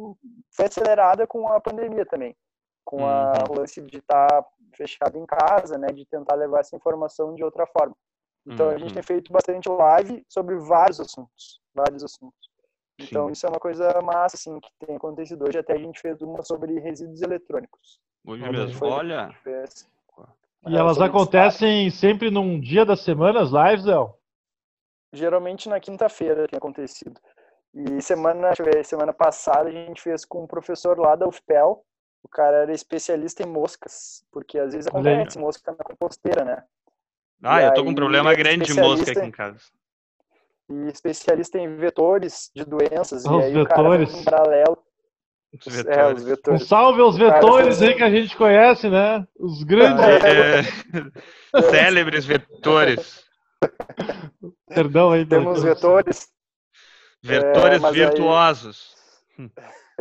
[0.51, 2.35] foi acelerada com a pandemia também.
[2.83, 3.55] com a, Uhum.
[3.55, 4.43] o lance de estar
[4.75, 7.95] fechado em casa, né, de tentar levar essa informação de outra forma.
[8.45, 8.93] Então a gente Uhum.
[8.95, 12.49] tem feito bastante live sobre vários assuntos, vários assuntos.
[12.99, 13.33] Então Sim.
[13.33, 15.59] isso é uma coisa massa assim que tem acontecido hoje.
[15.59, 17.99] Até a gente fez uma sobre resíduos eletrônicos.
[18.25, 18.73] Hoje Olha, mesmo.
[18.79, 19.87] foi- Olha, Fez,
[20.67, 24.15] E é, elas sobre acontecem sempre num dia da semana, as lives, Léo?
[25.13, 27.19] Geralmente na quinta-feira tem acontecido.
[27.73, 28.51] E semana,
[28.83, 31.83] semana passada a gente fez com um professor lá da UFPEL.
[32.23, 36.63] O cara era especialista em moscas, porque às vezes acontece mosca na composteira, né?
[37.43, 39.59] ah, E eu tô com um problema é grande de mosca aqui em- casa.
[40.69, 43.25] E especialista em vetores de doenças.
[43.25, 44.23] Ah, e aí o cara vetores.
[44.23, 44.77] paralelo.
[45.53, 46.21] Os É, os vetores.
[46.21, 46.67] Um vetores.
[46.67, 49.27] salve aos Cara, vetores vocês- aí que a gente conhece, né?
[49.37, 50.01] Os grandes.
[50.05, 50.61] É,
[51.71, 53.25] célebres vetores.
[54.67, 56.29] Perdão aí, Temos vetores.
[57.23, 58.95] Vetores aí- virtuosos.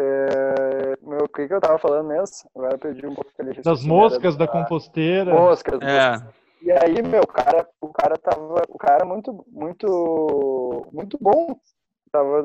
[0.02, 2.48] É, meu, o que, que eu tava falando mesmo?
[2.56, 3.60] Agora eu perdi um pouco ali.
[3.60, 5.30] Das moscas da composteira.
[5.34, 6.12] Moscas, É.
[6.12, 6.34] moscas.
[6.62, 11.54] E aí, meu, o cara, o cara tava, o cara muito, muito, muito bom.
[12.10, 12.42] Tava,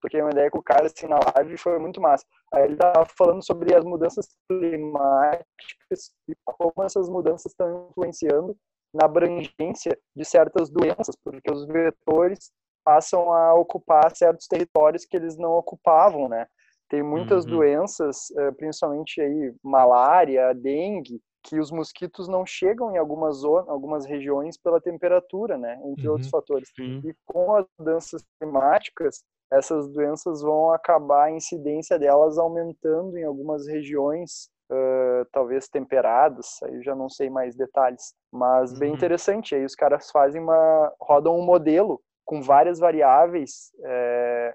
[0.00, 2.24] troquei uma ideia com o cara assim na live e foi muito massa.
[2.52, 8.56] Aí ele tava falando sobre as mudanças climáticas e como essas mudanças estão influenciando
[8.94, 12.50] na abrangência de certas doenças, porque os vetores
[12.84, 16.46] passam a ocupar certos territórios que eles não ocupavam, né?
[16.88, 17.50] Tem muitas Uhum.
[17.50, 24.06] doenças, eh, principalmente aí malária, dengue, que os mosquitos não chegam em algumas zonas, algumas
[24.06, 25.80] regiões pela temperatura, né?
[25.84, 26.12] Entre Uhum.
[26.12, 26.70] outros fatores.
[26.76, 27.04] Sim.
[27.04, 33.66] E com as mudanças climáticas, essas doenças vão acabar a incidência delas aumentando em algumas
[33.66, 38.94] regiões, ãh, talvez temperadas, aí eu já não sei mais detalhes, mas bem Uhum.
[38.96, 39.54] interessante.
[39.54, 44.54] Aí os caras fazem uma, rodam um modelo com várias variáveis eh,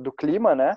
[0.00, 0.76] do clima, né?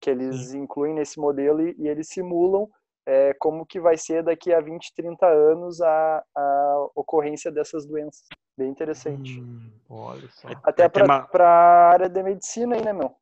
[0.00, 2.68] Que eles incluem nesse modelo e, e eles simulam
[3.06, 8.26] eh, como que vai ser daqui a 20, 30 anos a, a ocorrência dessas doenças.
[8.56, 9.40] Bem interessante.
[9.40, 10.48] Hum, olha só.
[10.64, 13.14] Até para uma- a área da medicina aí, né, meu?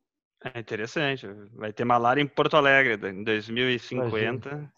[0.43, 1.27] É interessante.
[1.53, 4.71] Vai ter malária em Porto Alegre em 2050.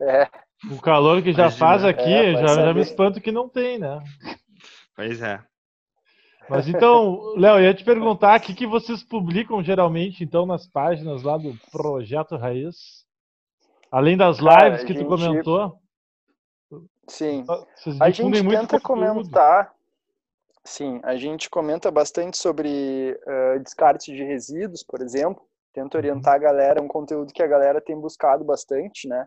[0.00, 0.28] É,
[0.70, 1.58] O calor que já Imagina.
[1.58, 4.02] faz aqui, É, já, já me espanto que não tem, né?
[4.94, 5.42] Pois é.
[6.48, 10.66] Mas então, Léo, eu ia te perguntar o que, que vocês publicam geralmente, então, nas
[10.66, 13.04] páginas lá do Projeto Raiz?
[13.90, 15.78] Além das Cara, lives que a tu gente- comentou,
[17.08, 17.44] sim.
[17.44, 19.14] vocês A gente muito tenta conteúdo.
[19.14, 19.72] comentar,
[20.64, 25.42] sim, a gente comenta bastante sobre eh, descarte de resíduos, por exemplo.
[25.72, 29.26] Tenta orientar a galera, é um conteúdo que a galera tem buscado bastante, né?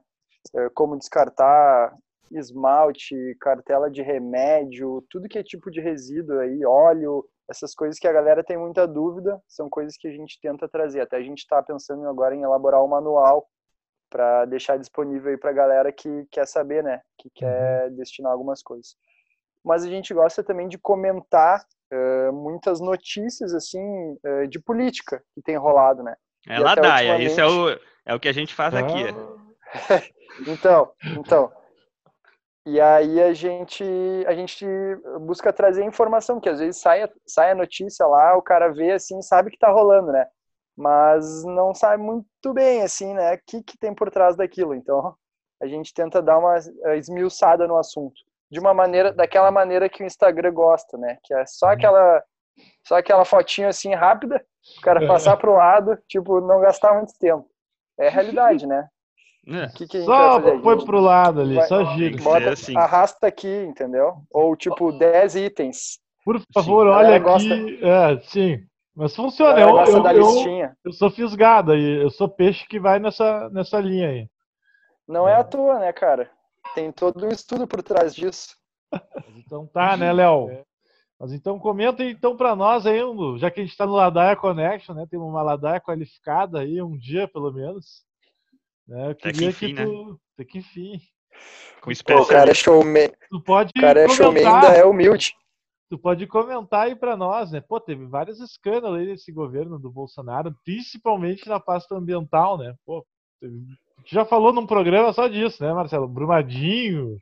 [0.55, 1.95] Eh, como descartar
[2.31, 8.07] esmalte, cartela de remédio, tudo que é tipo de resíduo aí, óleo, essas coisas que
[8.07, 11.01] a galera tem muita dúvida, são coisas que a gente tenta trazer.
[11.01, 13.47] Até a gente está pensando agora em elaborar um manual
[14.09, 17.01] para deixar disponível aí para a galera que quer saber, né?
[17.17, 18.95] Que quer destinar algumas coisas.
[19.65, 23.81] Mas a gente gosta também de comentar eh, muitas notícias assim
[24.23, 26.15] eh, de política que tem rolado, né?
[26.47, 27.23] É E até ladaia.
[27.23, 29.03] Isso é o, é o que a gente faz Ah, aqui.
[30.47, 31.51] Então, então.
[32.65, 33.83] E aí a gente
[34.27, 34.65] a gente
[35.21, 38.91] busca trazer informação, que às vezes sai, a- sai a notícia lá, o cara vê
[38.91, 40.25] assim, sabe que tá rolando, né?
[40.75, 43.35] Mas não sabe muito bem assim, né?
[43.35, 44.73] O que, que tem por trás daquilo.
[44.73, 45.15] Então,
[45.61, 48.15] a gente tenta dar uma eh, esmiuçada no assunto,
[48.51, 51.17] de uma maneira, daquela maneira que o Instagram gosta, né?
[51.23, 52.23] Que é só aquela
[52.87, 54.41] só aquela fotinha assim rápida,
[54.77, 57.45] o cara passar pro lado, tipo, não gastar muito tempo.
[57.99, 58.87] É a realidade, né?
[59.47, 59.65] É.
[59.65, 60.61] O que, que a gente vai Só fazer?
[60.61, 62.23] põe pro lado ali, vai- só gira.
[62.23, 62.77] Bota, ser assim.
[62.77, 64.15] arrasta aqui, entendeu?
[64.31, 65.99] Ou tipo 10 itens.
[66.23, 67.79] Por favor, Sim, olha galera aqui.
[67.83, 68.59] É, sim.
[68.95, 69.59] Mas funciona.
[69.59, 72.01] Eu, gosta eu, da eu, eu sou fisgado aí.
[72.01, 74.27] Eu sou peixe que vai nessa, nessa linha aí.
[75.07, 76.31] Não é à toa, né, cara?
[76.75, 78.53] Tem todo um estudo por trás disso.
[79.37, 80.65] Então tá, né, Léo?
[81.17, 82.99] Mas então comenta então para nós aí,
[83.37, 85.07] já que a gente está no Ladaia Connection, né?
[85.09, 88.03] Tem uma Ladaia qualificada aí, um dia pelo menos.
[88.85, 89.07] Né?
[89.07, 90.19] Eu Até que queria enfim, que tu.
[90.33, 90.99] Até que enfim.
[91.81, 95.33] Com Pô, o cara é showman, Tu pode o cara é showman ainda é humilde.
[95.89, 97.61] tu pode comentar aí para nós, né?
[97.61, 102.75] Pô, teve vários escândalos aí nesse governo do Bolsonaro, principalmente na pasta ambiental, né?
[102.85, 103.05] Pô,
[103.39, 103.65] teve-
[104.05, 106.07] já falou num programa só disso, né, Marcelo?
[106.07, 107.17] Brumadinho,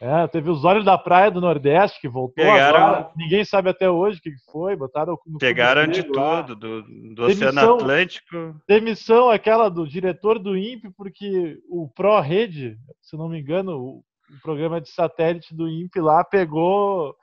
[0.00, 3.90] é, teve os olhos da praia do Nordeste que voltou Pegaram- agora, ninguém sabe até
[3.90, 6.82] hoje o que foi, botaram Pegaram de tudo, do,
[7.14, 7.74] do Oceano Demissão.
[7.76, 8.60] Atlântico.
[8.68, 14.40] Demissão aquela do diretor do INPE, porque o Pro-Rede, se não me engano, o, o
[14.42, 17.14] programa de satélite do INPE lá pegou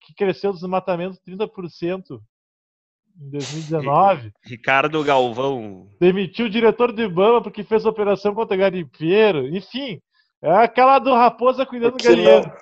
[0.00, 2.18] que cresceu o desmatamento 30%.
[3.20, 4.32] Em 2019.
[4.44, 5.86] Ricardo Galvão.
[6.00, 9.46] Demitiu o diretor do Ibama porque fez operação contra garimpeiro.
[9.48, 10.00] Enfim,
[10.42, 12.52] é aquela do Raposa cuidando do galinheiro.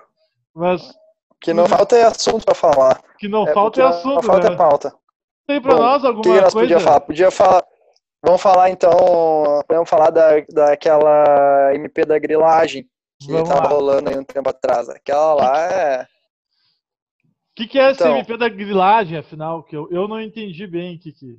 [0.55, 0.93] Mas
[1.41, 3.01] que não falta é assunto pra falar.
[3.19, 4.55] que não É, falta é o que assunto, Não falta né?
[4.55, 4.95] é pauta.
[5.47, 6.61] Tem pra Bom, nós alguma que nós coisa?
[6.61, 7.01] podíamos falar?
[7.01, 7.65] Podia falar.
[8.25, 8.93] Vamos falar então.
[9.69, 12.87] Vamos falar da, daquela MP da grilagem
[13.21, 13.69] que Vamos tava lá.
[13.69, 14.89] rolando aí um tempo atrás.
[14.89, 16.07] Aquela lá é.
[17.53, 18.17] O que, que é Então.
[18.17, 19.63] MP da grilagem, afinal?
[19.63, 21.39] Que eu, eu não entendi bem o que que.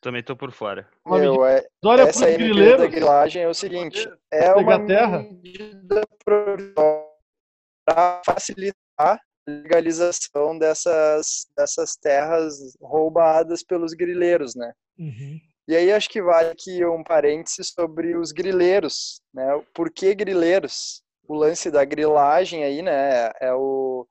[0.00, 0.88] Também tô por fora.
[1.04, 5.22] Uma Meu, é Olha essa da grilagem é o seguinte: é uma terra?
[5.22, 14.72] medida para facilitar a legalização dessas, dessas terras roubadas pelos grileiros, né?
[14.98, 15.38] Uhum.
[15.68, 19.46] E aí acho que vale aqui um parêntese sobre os grileiros, né?
[19.72, 21.02] Por que grileiros?
[21.28, 23.30] O lance da grilagem aí, né?
[23.40, 24.06] É o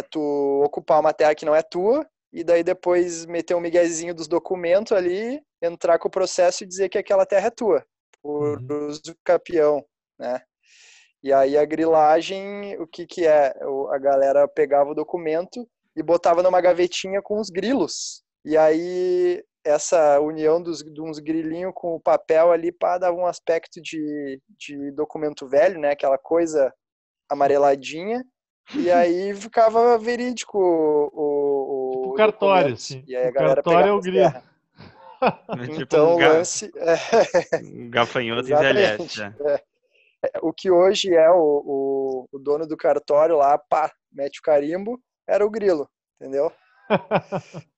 [0.00, 4.14] é tu ocupar uma terra que não é tua e daí depois meter um miguezinho
[4.14, 7.84] dos documentos ali, entrar com o processo e dizer que aquela terra é tua,
[8.22, 8.88] por Uhum.
[8.88, 9.84] uso capião,
[10.18, 10.40] né?
[11.22, 13.52] E aí a grilagem, o que que é?
[13.90, 18.22] A galera pegava o documento e botava numa gavetinha com os grilos.
[18.44, 23.26] E aí essa união dos, de uns grilinhos com o papel ali pá, dava um
[23.26, 25.90] aspecto de, de documento velho, né?
[25.90, 26.72] Aquela coisa
[27.28, 28.24] amareladinha.
[28.74, 32.78] E aí ficava verídico o, o, Tipo o cartório, documento.
[32.78, 33.04] assim.
[33.06, 34.30] E aí a O cartório é o grilo.
[34.30, 34.44] terras.
[35.68, 39.18] tipo Então um, o ga- lance é, um gafanhoto envelhece.
[39.20, 39.34] né?
[40.24, 44.42] é, o que hoje é o, o, o dono do cartório lá, pá, mete o
[44.42, 45.88] carimbo, era o grilo,
[46.20, 46.52] entendeu?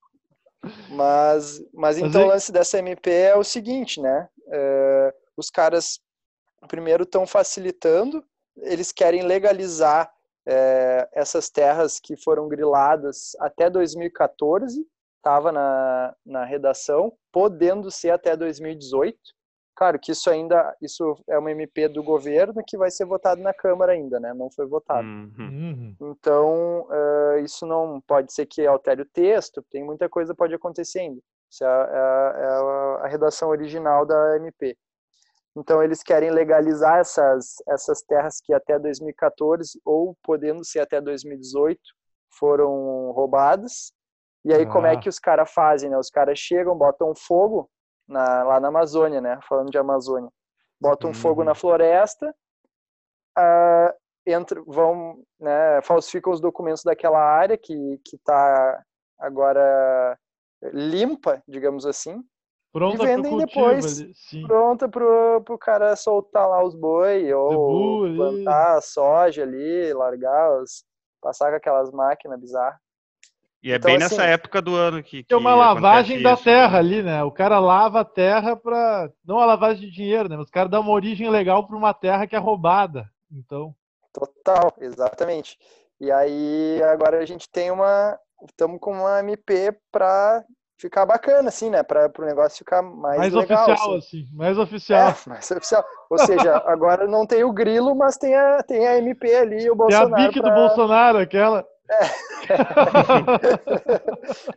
[0.91, 4.29] Mas, mas então aí- o lance dessa MP é o seguinte, né?
[4.49, 5.99] É, os caras,
[6.69, 8.25] primeiro, estão facilitando,
[8.59, 10.09] eles querem legalizar
[10.47, 14.87] é, essas terras que foram griladas até 2014,
[15.19, 19.17] estava na, na redação, podendo ser até 2018.
[19.75, 23.55] Claro que isso ainda, isso é uma MP do governo que vai ser votado na
[23.55, 24.35] Câmara ainda, né?
[24.35, 25.07] Não foi votado.
[25.07, 25.33] Uhum.
[25.39, 25.97] Uhum.
[26.13, 30.55] Então, eh, isso não pode ser que altere o texto, tem muita coisa que pode
[30.55, 31.21] acontecer ainda.
[31.51, 34.77] Isso é, a- é a- é a- a redação original da MP.
[35.57, 41.79] Então, eles querem legalizar essas, essas terras que até 2014, ou podendo ser até 2018,
[42.39, 43.93] foram roubadas.
[44.45, 44.99] E aí, como é Ah.
[44.99, 45.91] que os caras fazem?
[45.91, 45.99] Né?
[45.99, 47.71] Os caras chegam, botam fogo
[48.09, 49.39] na- lá na Amazônia, né?
[49.49, 50.31] falando de Amazônia.
[50.81, 51.47] Botam fogo Uhum.
[51.47, 52.35] na floresta,
[53.37, 53.95] ah,
[54.27, 58.83] entra, vão, né, falsificam os documentos daquela área que que está
[59.19, 60.19] agora
[60.73, 62.23] limpa, digamos assim,
[62.73, 64.01] Pronta pro vendem cultivo depois.
[64.01, 64.13] ali.
[64.15, 64.47] Sim.
[64.47, 68.17] pronta pro, pro cara soltar lá os boi ou ali.
[68.17, 70.85] plantar a soja ali, largar os,
[71.21, 72.81] passar com aquelas máquinas bizarras.
[73.63, 75.25] E é Então, bem assim, nessa época do ano que.
[75.29, 76.79] É uma que lavagem da isso, terra né?
[76.79, 77.23] ali, né?
[77.23, 79.09] O cara lava a terra pra.
[79.25, 80.37] Não a lavagem de dinheiro, né?
[80.37, 83.09] Os caras dão uma origem legal pra uma terra que é roubada.
[83.31, 83.75] Então.
[84.13, 85.57] Total, exatamente.
[86.01, 90.45] E aí agora a gente tem uma, estamos com uma MP para
[90.83, 94.19] ficar bacana assim, né, para o negócio ficar mais, Mais legal, oficial, assim.
[94.21, 94.29] assim.
[94.35, 95.09] Mais oficial.
[95.11, 95.85] É, mais oficial.
[96.11, 99.61] Ou seja, agora não tem o grilo, mas tem a, tem a MP ali, o
[99.61, 100.15] Tem a Bolsonaro.
[100.27, 101.65] bique do pra- Bolsonaro, aquela.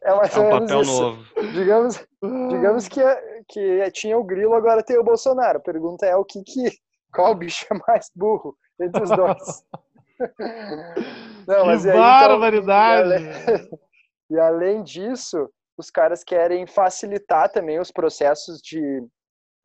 [0.01, 1.01] É mais É um ou menos papel isso.
[1.01, 1.23] novo.
[1.53, 2.05] Digamos,
[2.49, 5.57] digamos que, é- que tinha o grilo, agora tem o Bolsonaro.
[5.59, 6.71] A pergunta é o que que
[7.13, 9.63] qual bicho é mais burro entre os dois?
[11.47, 13.69] Não, que mas e aí, então, e ale-
[14.29, 19.05] E além disso, os caras querem facilitar também os processos de,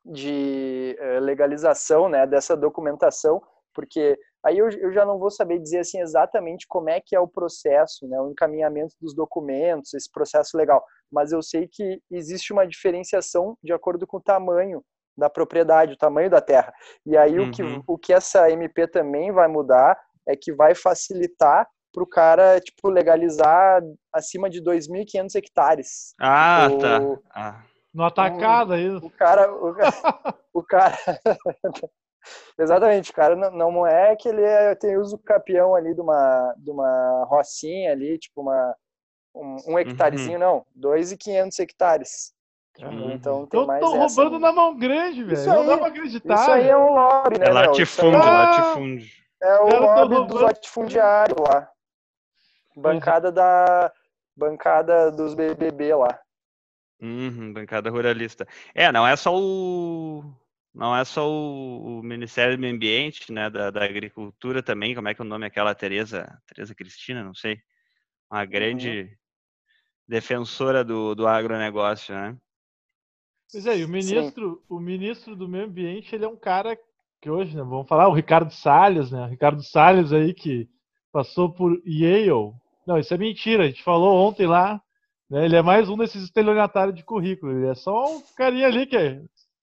[0.04, 3.40] de eh, legalização né, dessa documentação,
[3.74, 7.20] porque aí eu, eu já não vou saber dizer assim exatamente como é que é
[7.20, 12.52] o processo, né, o encaminhamento dos documentos, esse processo legal, mas eu sei que existe
[12.52, 14.82] uma diferenciação de acordo com o tamanho
[15.16, 16.72] da propriedade, o tamanho da terra.
[17.04, 17.82] E aí o, que, Uhum.
[17.86, 22.88] o que essa MP também vai mudar é que vai facilitar para o cara tipo
[22.88, 26.14] legalizar acima de 2.500 hectares.
[26.20, 27.00] Ah, O- tá.
[27.34, 27.62] Ah.
[27.92, 28.88] No atacado aí.
[28.88, 29.74] O cara, o,
[30.54, 30.96] o cara,
[32.58, 36.54] exatamente, o cara não, não é que ele é, tem uso capião ali de uma,
[36.58, 38.74] de uma rocinha ali, tipo uma
[39.34, 42.32] um, um hectarezinho, não, 2.500 hectares.
[42.80, 43.12] Uhum.
[43.12, 45.34] Então tem Eu mais tô essa roubando na mão grande, velho.
[45.34, 46.34] Isso Não aí- dá pra acreditar.
[46.34, 47.46] Isso aí é um lobby, né?
[47.46, 47.54] É meu?
[47.54, 48.30] Latifúndio, Ah!
[48.50, 49.06] latifúndio.
[49.42, 50.42] É o lobby dos roubando.
[50.42, 51.68] latifundiários lá.
[52.80, 53.92] Bancada da
[54.36, 56.18] bancada dos BBB lá.
[57.00, 58.46] Uhum, bancada ruralista.
[58.74, 60.22] É, não é só o.
[60.72, 65.08] Não é só o, o Ministério do Meio Ambiente, né, da, da Agricultura também, como
[65.08, 67.60] é que é o nome aquela Tereza, Tereza Cristina, não sei.
[68.30, 69.18] Uma grande
[70.06, 72.36] defensora do, do agronegócio, né?
[73.50, 76.78] Pois é, e o ministro, o ministro do Meio Ambiente, ele é um cara
[77.20, 79.22] que hoje, né, vamos falar, o Ricardo Salles, né?
[79.22, 80.68] O Ricardo Salles aí que
[81.10, 82.54] passou por Yale.
[82.90, 84.80] Não, isso é mentira, a gente falou ontem lá,
[85.30, 85.44] né?
[85.44, 88.96] Ele é mais um desses estelionatários de currículo, ele é só um carinha ali que
[88.96, 89.20] é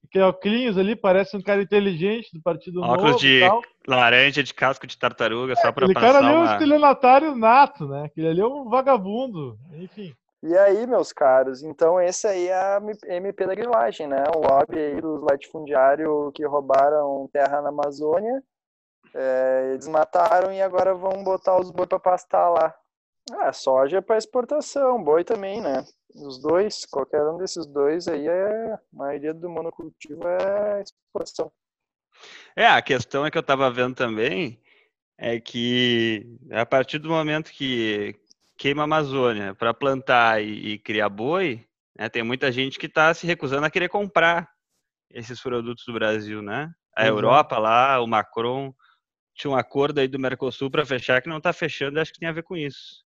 [0.09, 3.61] que é óculos ali, parece um cara inteligente do Partido Óculos Novo de e tal.
[3.85, 7.85] laranja, de casco de tartaruga, só pra Aquele passar cara ali é um estelionatário nato,
[7.85, 8.05] né?
[8.05, 10.15] Aquele ali é um vagabundo, enfim.
[10.41, 14.23] E aí, meus caros, então esse aí é a MP da grilagem, né?
[14.33, 18.41] O lobby aí dos latifundiários que roubaram terra na Amazônia,
[19.13, 22.73] é, eles mataram e agora vão botar os boi para pastar lá.
[23.31, 25.85] Ah, soja para exportação, boi também, né?
[26.15, 28.73] Os dois, qualquer um desses dois aí é.
[28.73, 31.51] A maioria do monocultivo é exportação.
[32.55, 34.59] É, a questão é que eu estava vendo também
[35.17, 38.15] é que a partir do momento que
[38.57, 41.65] queima a Amazônia para plantar e, e criar boi,
[41.97, 44.49] né, tem muita gente que está se recusando a querer comprar
[45.11, 46.71] esses produtos do Brasil, né?
[46.95, 47.17] A Exato.
[47.17, 48.73] Europa lá, o Macron
[49.35, 52.29] tinha um acordo aí do Mercosul para fechar que não está fechando, acho que tem
[52.29, 53.06] a ver com isso.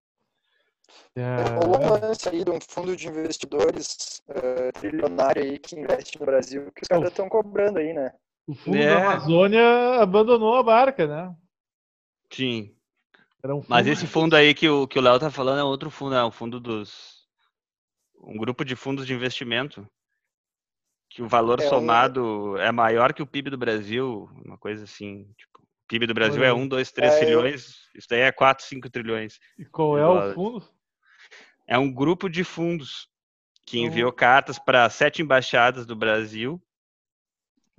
[1.59, 6.19] Rolou um É, lance aí de um fundo de investidores eh, trilionário aí que investe
[6.21, 8.13] no Brasil, que os caras estão cobrando aí, né?
[8.47, 8.89] o fundo É.
[8.89, 11.35] da Amazônia abandonou a barca, né?
[12.31, 12.75] Sim.
[13.43, 15.91] Era um Mas esse fundo aí que o que o Léo tá falando é outro
[15.91, 17.23] fundo, é um fundo dos
[18.25, 19.87] um grupo de fundos de investimento
[21.11, 24.85] que o valor É um- somado é maior que o PIB do Brasil, uma coisa
[24.85, 26.65] assim, tipo, o PIB do Brasil é Olha aí.
[26.65, 29.39] 1, 2, 3 É, eu- trilhões, isso daí é 4, 5 trilhões.
[29.59, 30.65] E qual é o fundo?
[31.67, 33.09] É um grupo de fundos
[33.65, 36.61] que enviou cartas para sete embaixadas do Brasil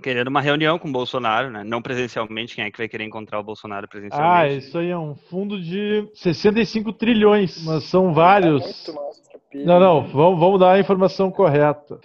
[0.02, 1.64] querendo uma reunião com o Bolsonaro, né?
[1.64, 4.58] Não presencialmente, quem é que vai querer encontrar o Bolsonaro Ah, presencialmente?
[4.58, 8.86] isso aí é um fundo de 65 trilhões, mas são vários.
[8.86, 9.66] Tá mais tranquilo.
[9.66, 12.00] Não, não, vamos, vamos dar a informação correta.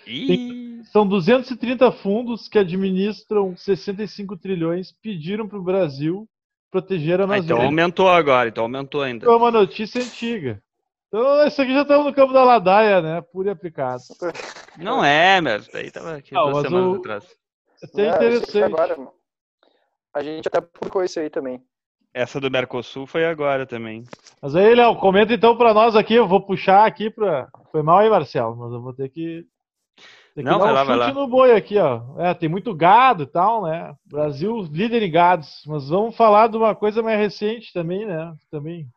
[0.92, 6.26] São 230 fundos que administram 65 trilhões, pediram para o Brasil
[6.70, 7.64] proteger a ah, então Amazônia.
[7.64, 9.26] aumentou agora, então aumentou ainda.
[9.26, 10.62] É uma notícia antiga.
[11.08, 13.20] Então, isso aqui já estamos no campo da ladaia, né?
[13.20, 14.02] Pura e aplicado.
[14.76, 15.56] Não é, meu.
[15.56, 17.24] Isso daí tava aqui Não, duas mas semanas o- atrás.
[17.82, 18.64] Até isso aqui interessante.
[18.64, 18.96] agora,
[20.14, 21.62] a gente até publicou isso aí também.
[22.12, 24.04] Essa do Mercosul foi agora também.
[24.42, 26.14] Mas aí, Léo, comenta então para nós aqui.
[26.14, 27.48] Eu vou puxar aqui para.
[27.70, 29.44] Foi mal aí, Marcelo, mas eu vou ter que.
[30.34, 31.14] Ter que Não, dar vai um lá, vai chute lá.
[31.14, 32.02] no boi aqui, ó.
[32.18, 33.94] É, tem muito gado e tal, né?
[34.04, 35.62] Brasil líder em gados.
[35.66, 38.32] Mas vamos falar de uma coisa mais recente também, né?
[38.50, 38.88] Também.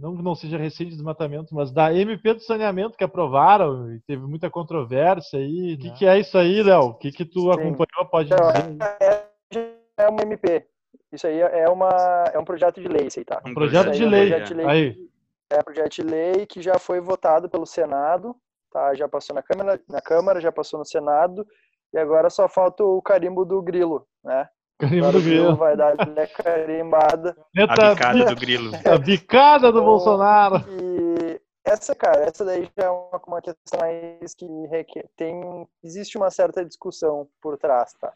[0.00, 4.22] Não que não seja recente desmatamento, mas da MP do saneamento que aprovaram e teve
[4.26, 5.74] muita controvérsia aí.
[5.74, 5.94] O que, Né.
[5.98, 6.84] que é isso aí, Léo?
[6.86, 7.50] O que, que tu Sim.
[7.50, 8.08] acompanhou?
[8.10, 8.78] Pode Então, dizer.
[9.00, 10.66] é, é uma MP.
[11.12, 11.90] Isso aí é, uma,
[12.32, 13.42] é um projeto de lei, isso aí, tá?
[13.44, 14.28] Um Projeto de é um lei.
[14.28, 15.08] projeto de lei Aí.
[15.50, 18.34] É um projeto de lei que já foi votado pelo Senado,
[18.72, 18.94] tá?
[18.94, 21.44] Já passou na Câmara, na Câmara, já passou no Senado,
[21.92, 24.48] e agora só falta o carimbo do grilo, né?
[24.80, 27.36] Carimbo Agora do grilo vai dar a carimbada.
[27.38, 28.72] A Neta- bicada do grilo.
[28.84, 30.56] a bicada do Bolsonaro.
[30.68, 36.16] E essa, cara, essa daí já é uma, uma questão mais que requer, tem, existe
[36.16, 38.12] uma certa discussão por trás, tá?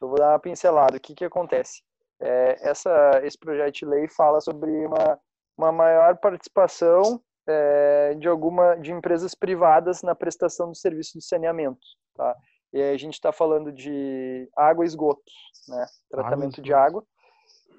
[0.00, 0.96] Eu vou dar uma pincelada.
[0.96, 1.82] O que que acontece?
[2.20, 5.18] É, essa, esse projeto de lei fala sobre uma,
[5.56, 11.78] uma maior participação é, de alguma de empresas privadas na prestação do serviço de saneamento,
[12.14, 12.36] tá?
[12.72, 15.32] E aí a gente está falando de água e esgoto,
[15.68, 15.86] né?
[16.10, 16.86] Tratamento de esgoto.
[16.86, 17.04] água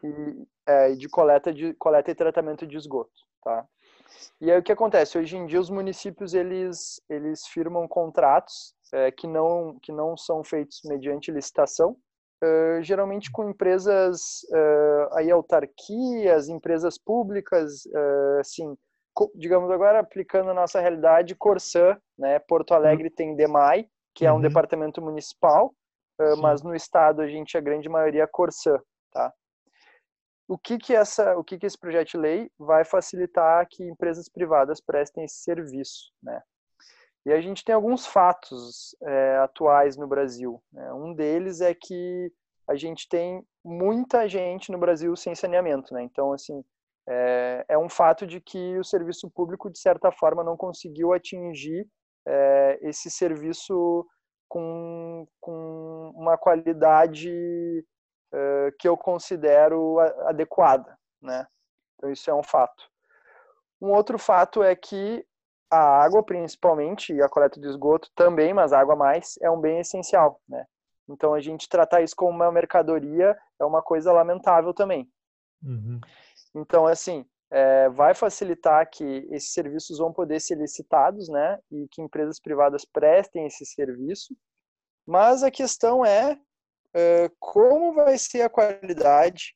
[0.03, 3.11] e é, de coleta de coleta e tratamento de esgoto,
[3.43, 3.65] tá?
[4.41, 5.17] E aí o que acontece?
[5.17, 10.43] Hoje em dia os municípios eles eles firmam contratos é, que não que não são
[10.43, 11.95] feitos mediante licitação,
[12.41, 18.77] eh, geralmente com empresas eh, aí autarquias, empresas públicas, eh, assim,
[19.35, 22.39] digamos agora aplicando a nossa realidade, Corsã, né?
[22.39, 23.89] Porto Alegre tem DEMAI,
[24.19, 24.41] que é um Uhum.
[24.41, 25.73] departamento municipal,
[26.21, 26.41] Sim.
[26.41, 28.77] mas no estado a gente a grande maioria é Corsã,
[29.11, 29.33] tá?
[30.45, 34.27] O que que essa, o que que esse projeto de lei vai facilitar que empresas
[34.27, 36.41] privadas prestem esse serviço, né?
[37.25, 40.61] E a gente tem alguns fatos eh, atuais no Brasil.
[40.73, 40.91] né?
[40.93, 42.29] Um deles é que
[42.67, 46.03] a gente tem muita gente no Brasil sem saneamento, né?
[46.03, 46.61] Então, assim,
[47.07, 51.87] é, é um fato de que o serviço público, de certa forma, não conseguiu atingir
[52.31, 54.05] eh, esse serviço
[54.47, 57.83] com, com uma qualidade
[58.31, 61.47] eh, que eu considero adequada, né?
[61.95, 62.83] Então, isso é um fato.
[63.81, 65.25] Um outro fato é que
[65.71, 69.59] a água, principalmente, e a coleta de esgoto também, mas a água mais, é um
[69.59, 70.65] bem essencial, né?
[71.07, 75.11] Então, a gente tratar isso como uma mercadoria é uma coisa lamentável também.
[75.63, 75.99] Uhum.
[76.53, 81.57] Então, assim, é, vai facilitar que esses serviços vão poder ser licitados, né?
[81.71, 84.35] E que empresas privadas prestem esse serviço.
[85.05, 86.39] Mas a questão é,
[86.93, 89.55] é como vai ser a qualidade,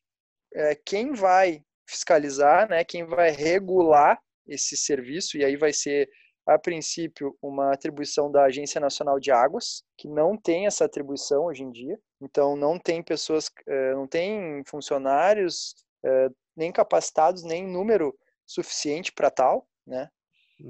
[0.53, 2.83] é, quem vai fiscalizar, né?
[2.83, 6.09] Quem vai regular esse serviço e aí vai ser
[6.45, 11.63] a princípio uma atribuição da Agência Nacional de Águas, que não tem essa atribuição hoje
[11.63, 11.97] em dia.
[12.21, 15.73] Então não tem pessoas, eh, não tem funcionários
[16.03, 18.13] eh, nem capacitados, nem número
[18.45, 20.09] suficiente para tal, né?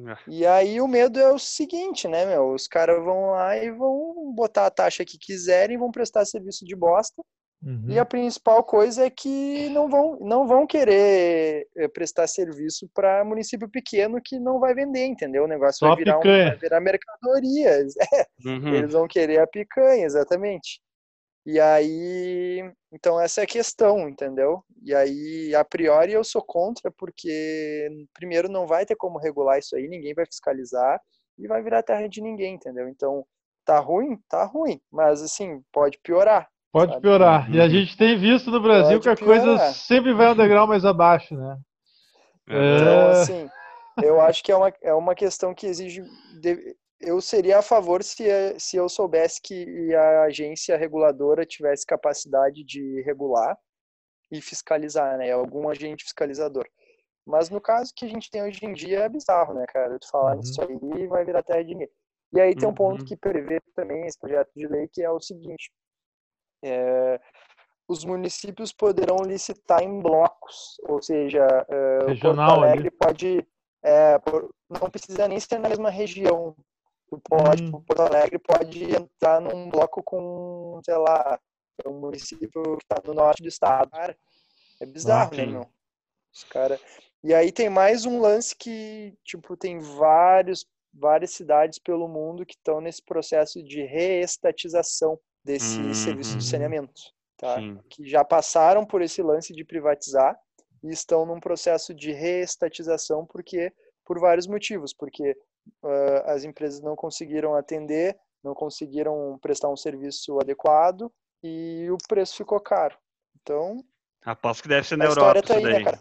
[0.08, 0.18] Ah.
[0.28, 2.54] E aí o medo é o seguinte, né, meu?
[2.54, 6.76] Os caras vão lá e vão botar a taxa que quiserem, vão prestar serviço de
[6.76, 7.22] bosta
[7.66, 7.86] Uhum.
[7.88, 13.24] E a principal coisa é que não vão, não vão querer eh, prestar serviço para
[13.24, 15.46] município pequeno que não vai vender, entendeu?
[15.46, 17.70] O negócio Só vai virar, um, vai virar mercadoria.
[17.70, 18.76] É, uhum.
[18.76, 20.82] Eles vão querer a picanha, exatamente.
[21.46, 24.64] E aí, então essa é a questão, entendeu?
[24.82, 29.76] E aí, a priori, eu sou contra, porque, primeiro, não vai ter como regular isso
[29.76, 31.02] aí, ninguém vai fiscalizar
[31.38, 32.88] e vai virar terra de ninguém, entendeu?
[32.88, 33.26] Então,
[33.66, 34.18] tá ruim?
[34.30, 37.48] Tá ruim, mas assim, pode piorar, Pode piorar.
[37.52, 37.70] E a uhum.
[37.70, 39.46] gente tem visto no Brasil Pode que a piorar.
[39.46, 41.58] coisa sempre vai um degrau mais abaixo, né?
[42.50, 42.76] É.
[42.76, 43.50] Então, assim,
[44.02, 46.04] eu acho que é uma, é uma questão que exige.
[47.06, 48.26] Eu seria a favor se,
[48.58, 53.58] se eu soubesse que a agência reguladora tivesse capacidade de regular
[54.32, 55.32] e fiscalizar, né?
[55.32, 56.66] Algum agente fiscalizador.
[57.26, 59.97] Mas no caso que a gente tem hoje em dia é bizarro, né, cara?
[59.99, 60.41] Tu falar uhum.
[60.41, 61.89] isso aí vai virar terra de ninguém.
[62.34, 63.06] E aí tem um ponto uhum.
[63.06, 65.72] que prevê também esse projeto de lei, que é o seguinte:
[66.64, 67.20] é,
[67.88, 72.91] os municípios poderão licitar em blocos, ou seja, é, Regional, Porto Alegre ali.
[72.91, 73.47] pode,
[73.84, 74.20] é,
[74.70, 76.56] não precisa nem ser na mesma região.
[77.22, 77.72] Pode, hum.
[77.72, 81.39] Porto Alegre pode entrar num bloco com, sei lá,
[81.86, 83.89] um município que está no norte do estado.
[83.91, 84.18] Cara,
[84.80, 85.70] é bizarro, né, meu?
[86.34, 86.80] Os cara...
[87.24, 92.55] E aí tem mais um lance que, tipo, tem vários, várias cidades pelo mundo que
[92.55, 95.93] estão nesse processo de reestatização desse uhum.
[95.93, 97.01] serviço de saneamento,
[97.38, 97.57] tá?
[97.89, 100.38] Que já passaram por esse lance de privatizar
[100.84, 103.72] e estão num processo de reestatização porque
[104.05, 105.34] por vários motivos, porque
[105.84, 111.11] uh, as empresas não conseguiram atender, não conseguiram prestar um serviço adequado
[111.41, 112.97] e o preço ficou caro.
[113.41, 113.84] Então,
[114.24, 115.99] aposto que deve ser na Europa tá aí, né, cara?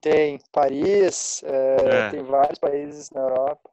[0.00, 2.10] Tem Paris, é, é.
[2.10, 3.70] tem vários países na Europa.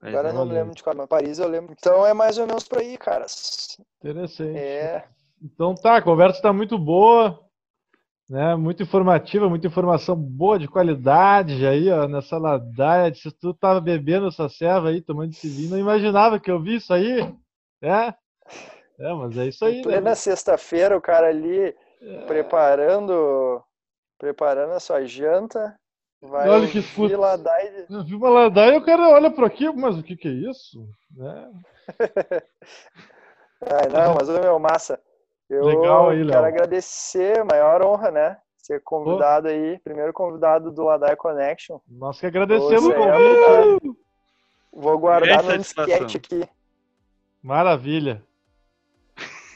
[0.00, 1.74] Agora eu não lembro de qual, mas Paris eu lembro.
[1.78, 3.78] Então é mais ou menos por aí, caras.
[3.98, 4.56] Interessante.
[4.56, 5.04] É.
[5.42, 7.45] Então tá, a conversa está muito boa,
[8.28, 8.54] né?
[8.56, 13.14] Muito informativa, muita informação boa de qualidade aí, ó, nessa ladaia.
[13.14, 16.76] Se tu tava bebendo essa serva aí, tomando esse vinho, não imaginava que eu vi
[16.76, 17.22] isso aí,
[17.80, 18.14] né?
[18.98, 19.76] É, mas é isso aí.
[19.76, 19.82] Né?
[19.82, 20.14] plena né?
[20.14, 22.24] sexta-feira, o cara ali é...
[22.26, 23.62] preparando,
[24.18, 25.78] preparando a sua janta,
[26.20, 27.16] Vai olha que escuta.
[27.16, 27.86] Ladaia.
[27.88, 30.30] Eu vi uma ladaia e o cara olha para aqui, mas o que, que é
[30.30, 30.88] isso?
[31.14, 31.52] Né?
[33.60, 35.00] Ai, não, mas o meu, massa.
[35.48, 38.36] Eu Legal aí, quero agradecer, maior honra, né?
[38.56, 41.78] Ser convidado aí, primeiro convidado do Ladaia Connection.
[41.88, 43.98] Nós que agradecemos o convite.
[44.72, 46.48] Vou guardar no disquete aqui.
[47.40, 48.22] Maravilha.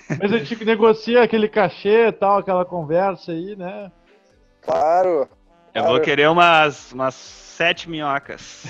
[0.09, 3.91] Mas a gente negocia aquele cachê e tal, aquela conversa aí, né?
[4.63, 5.29] Claro.
[5.75, 8.65] Eu vou querer umas, umas sete minhocas.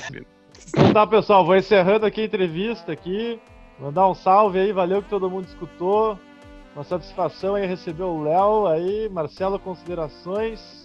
[0.69, 3.41] Então tá, pessoal, vou encerrando aqui a entrevista aqui.
[3.79, 6.19] Mandar um salve aí, valeu que todo mundo escutou.
[6.75, 9.09] Uma satisfação aí receber o Léo aí.
[9.09, 10.85] Marcelo, considerações?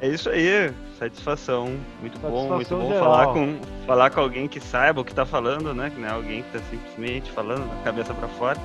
[0.00, 1.68] É isso aí, satisfação.
[2.00, 5.24] Muito satisfação bom, muito bom falar com, falar com alguém que saiba o que tá
[5.24, 5.90] falando, né?
[5.90, 8.58] Que não é alguém que tá simplesmente falando da cabeça para fora.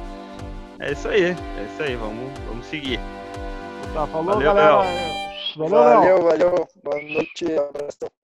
[0.80, 3.00] É isso aí, é isso aí, vamos, vamos seguir.
[3.94, 4.82] Tá, falou, Valeu, galera.
[4.82, 5.70] Léo.
[5.70, 6.68] Valeu, valeu.
[6.84, 7.46] Boa noite.
[7.46, 8.21] Abraço.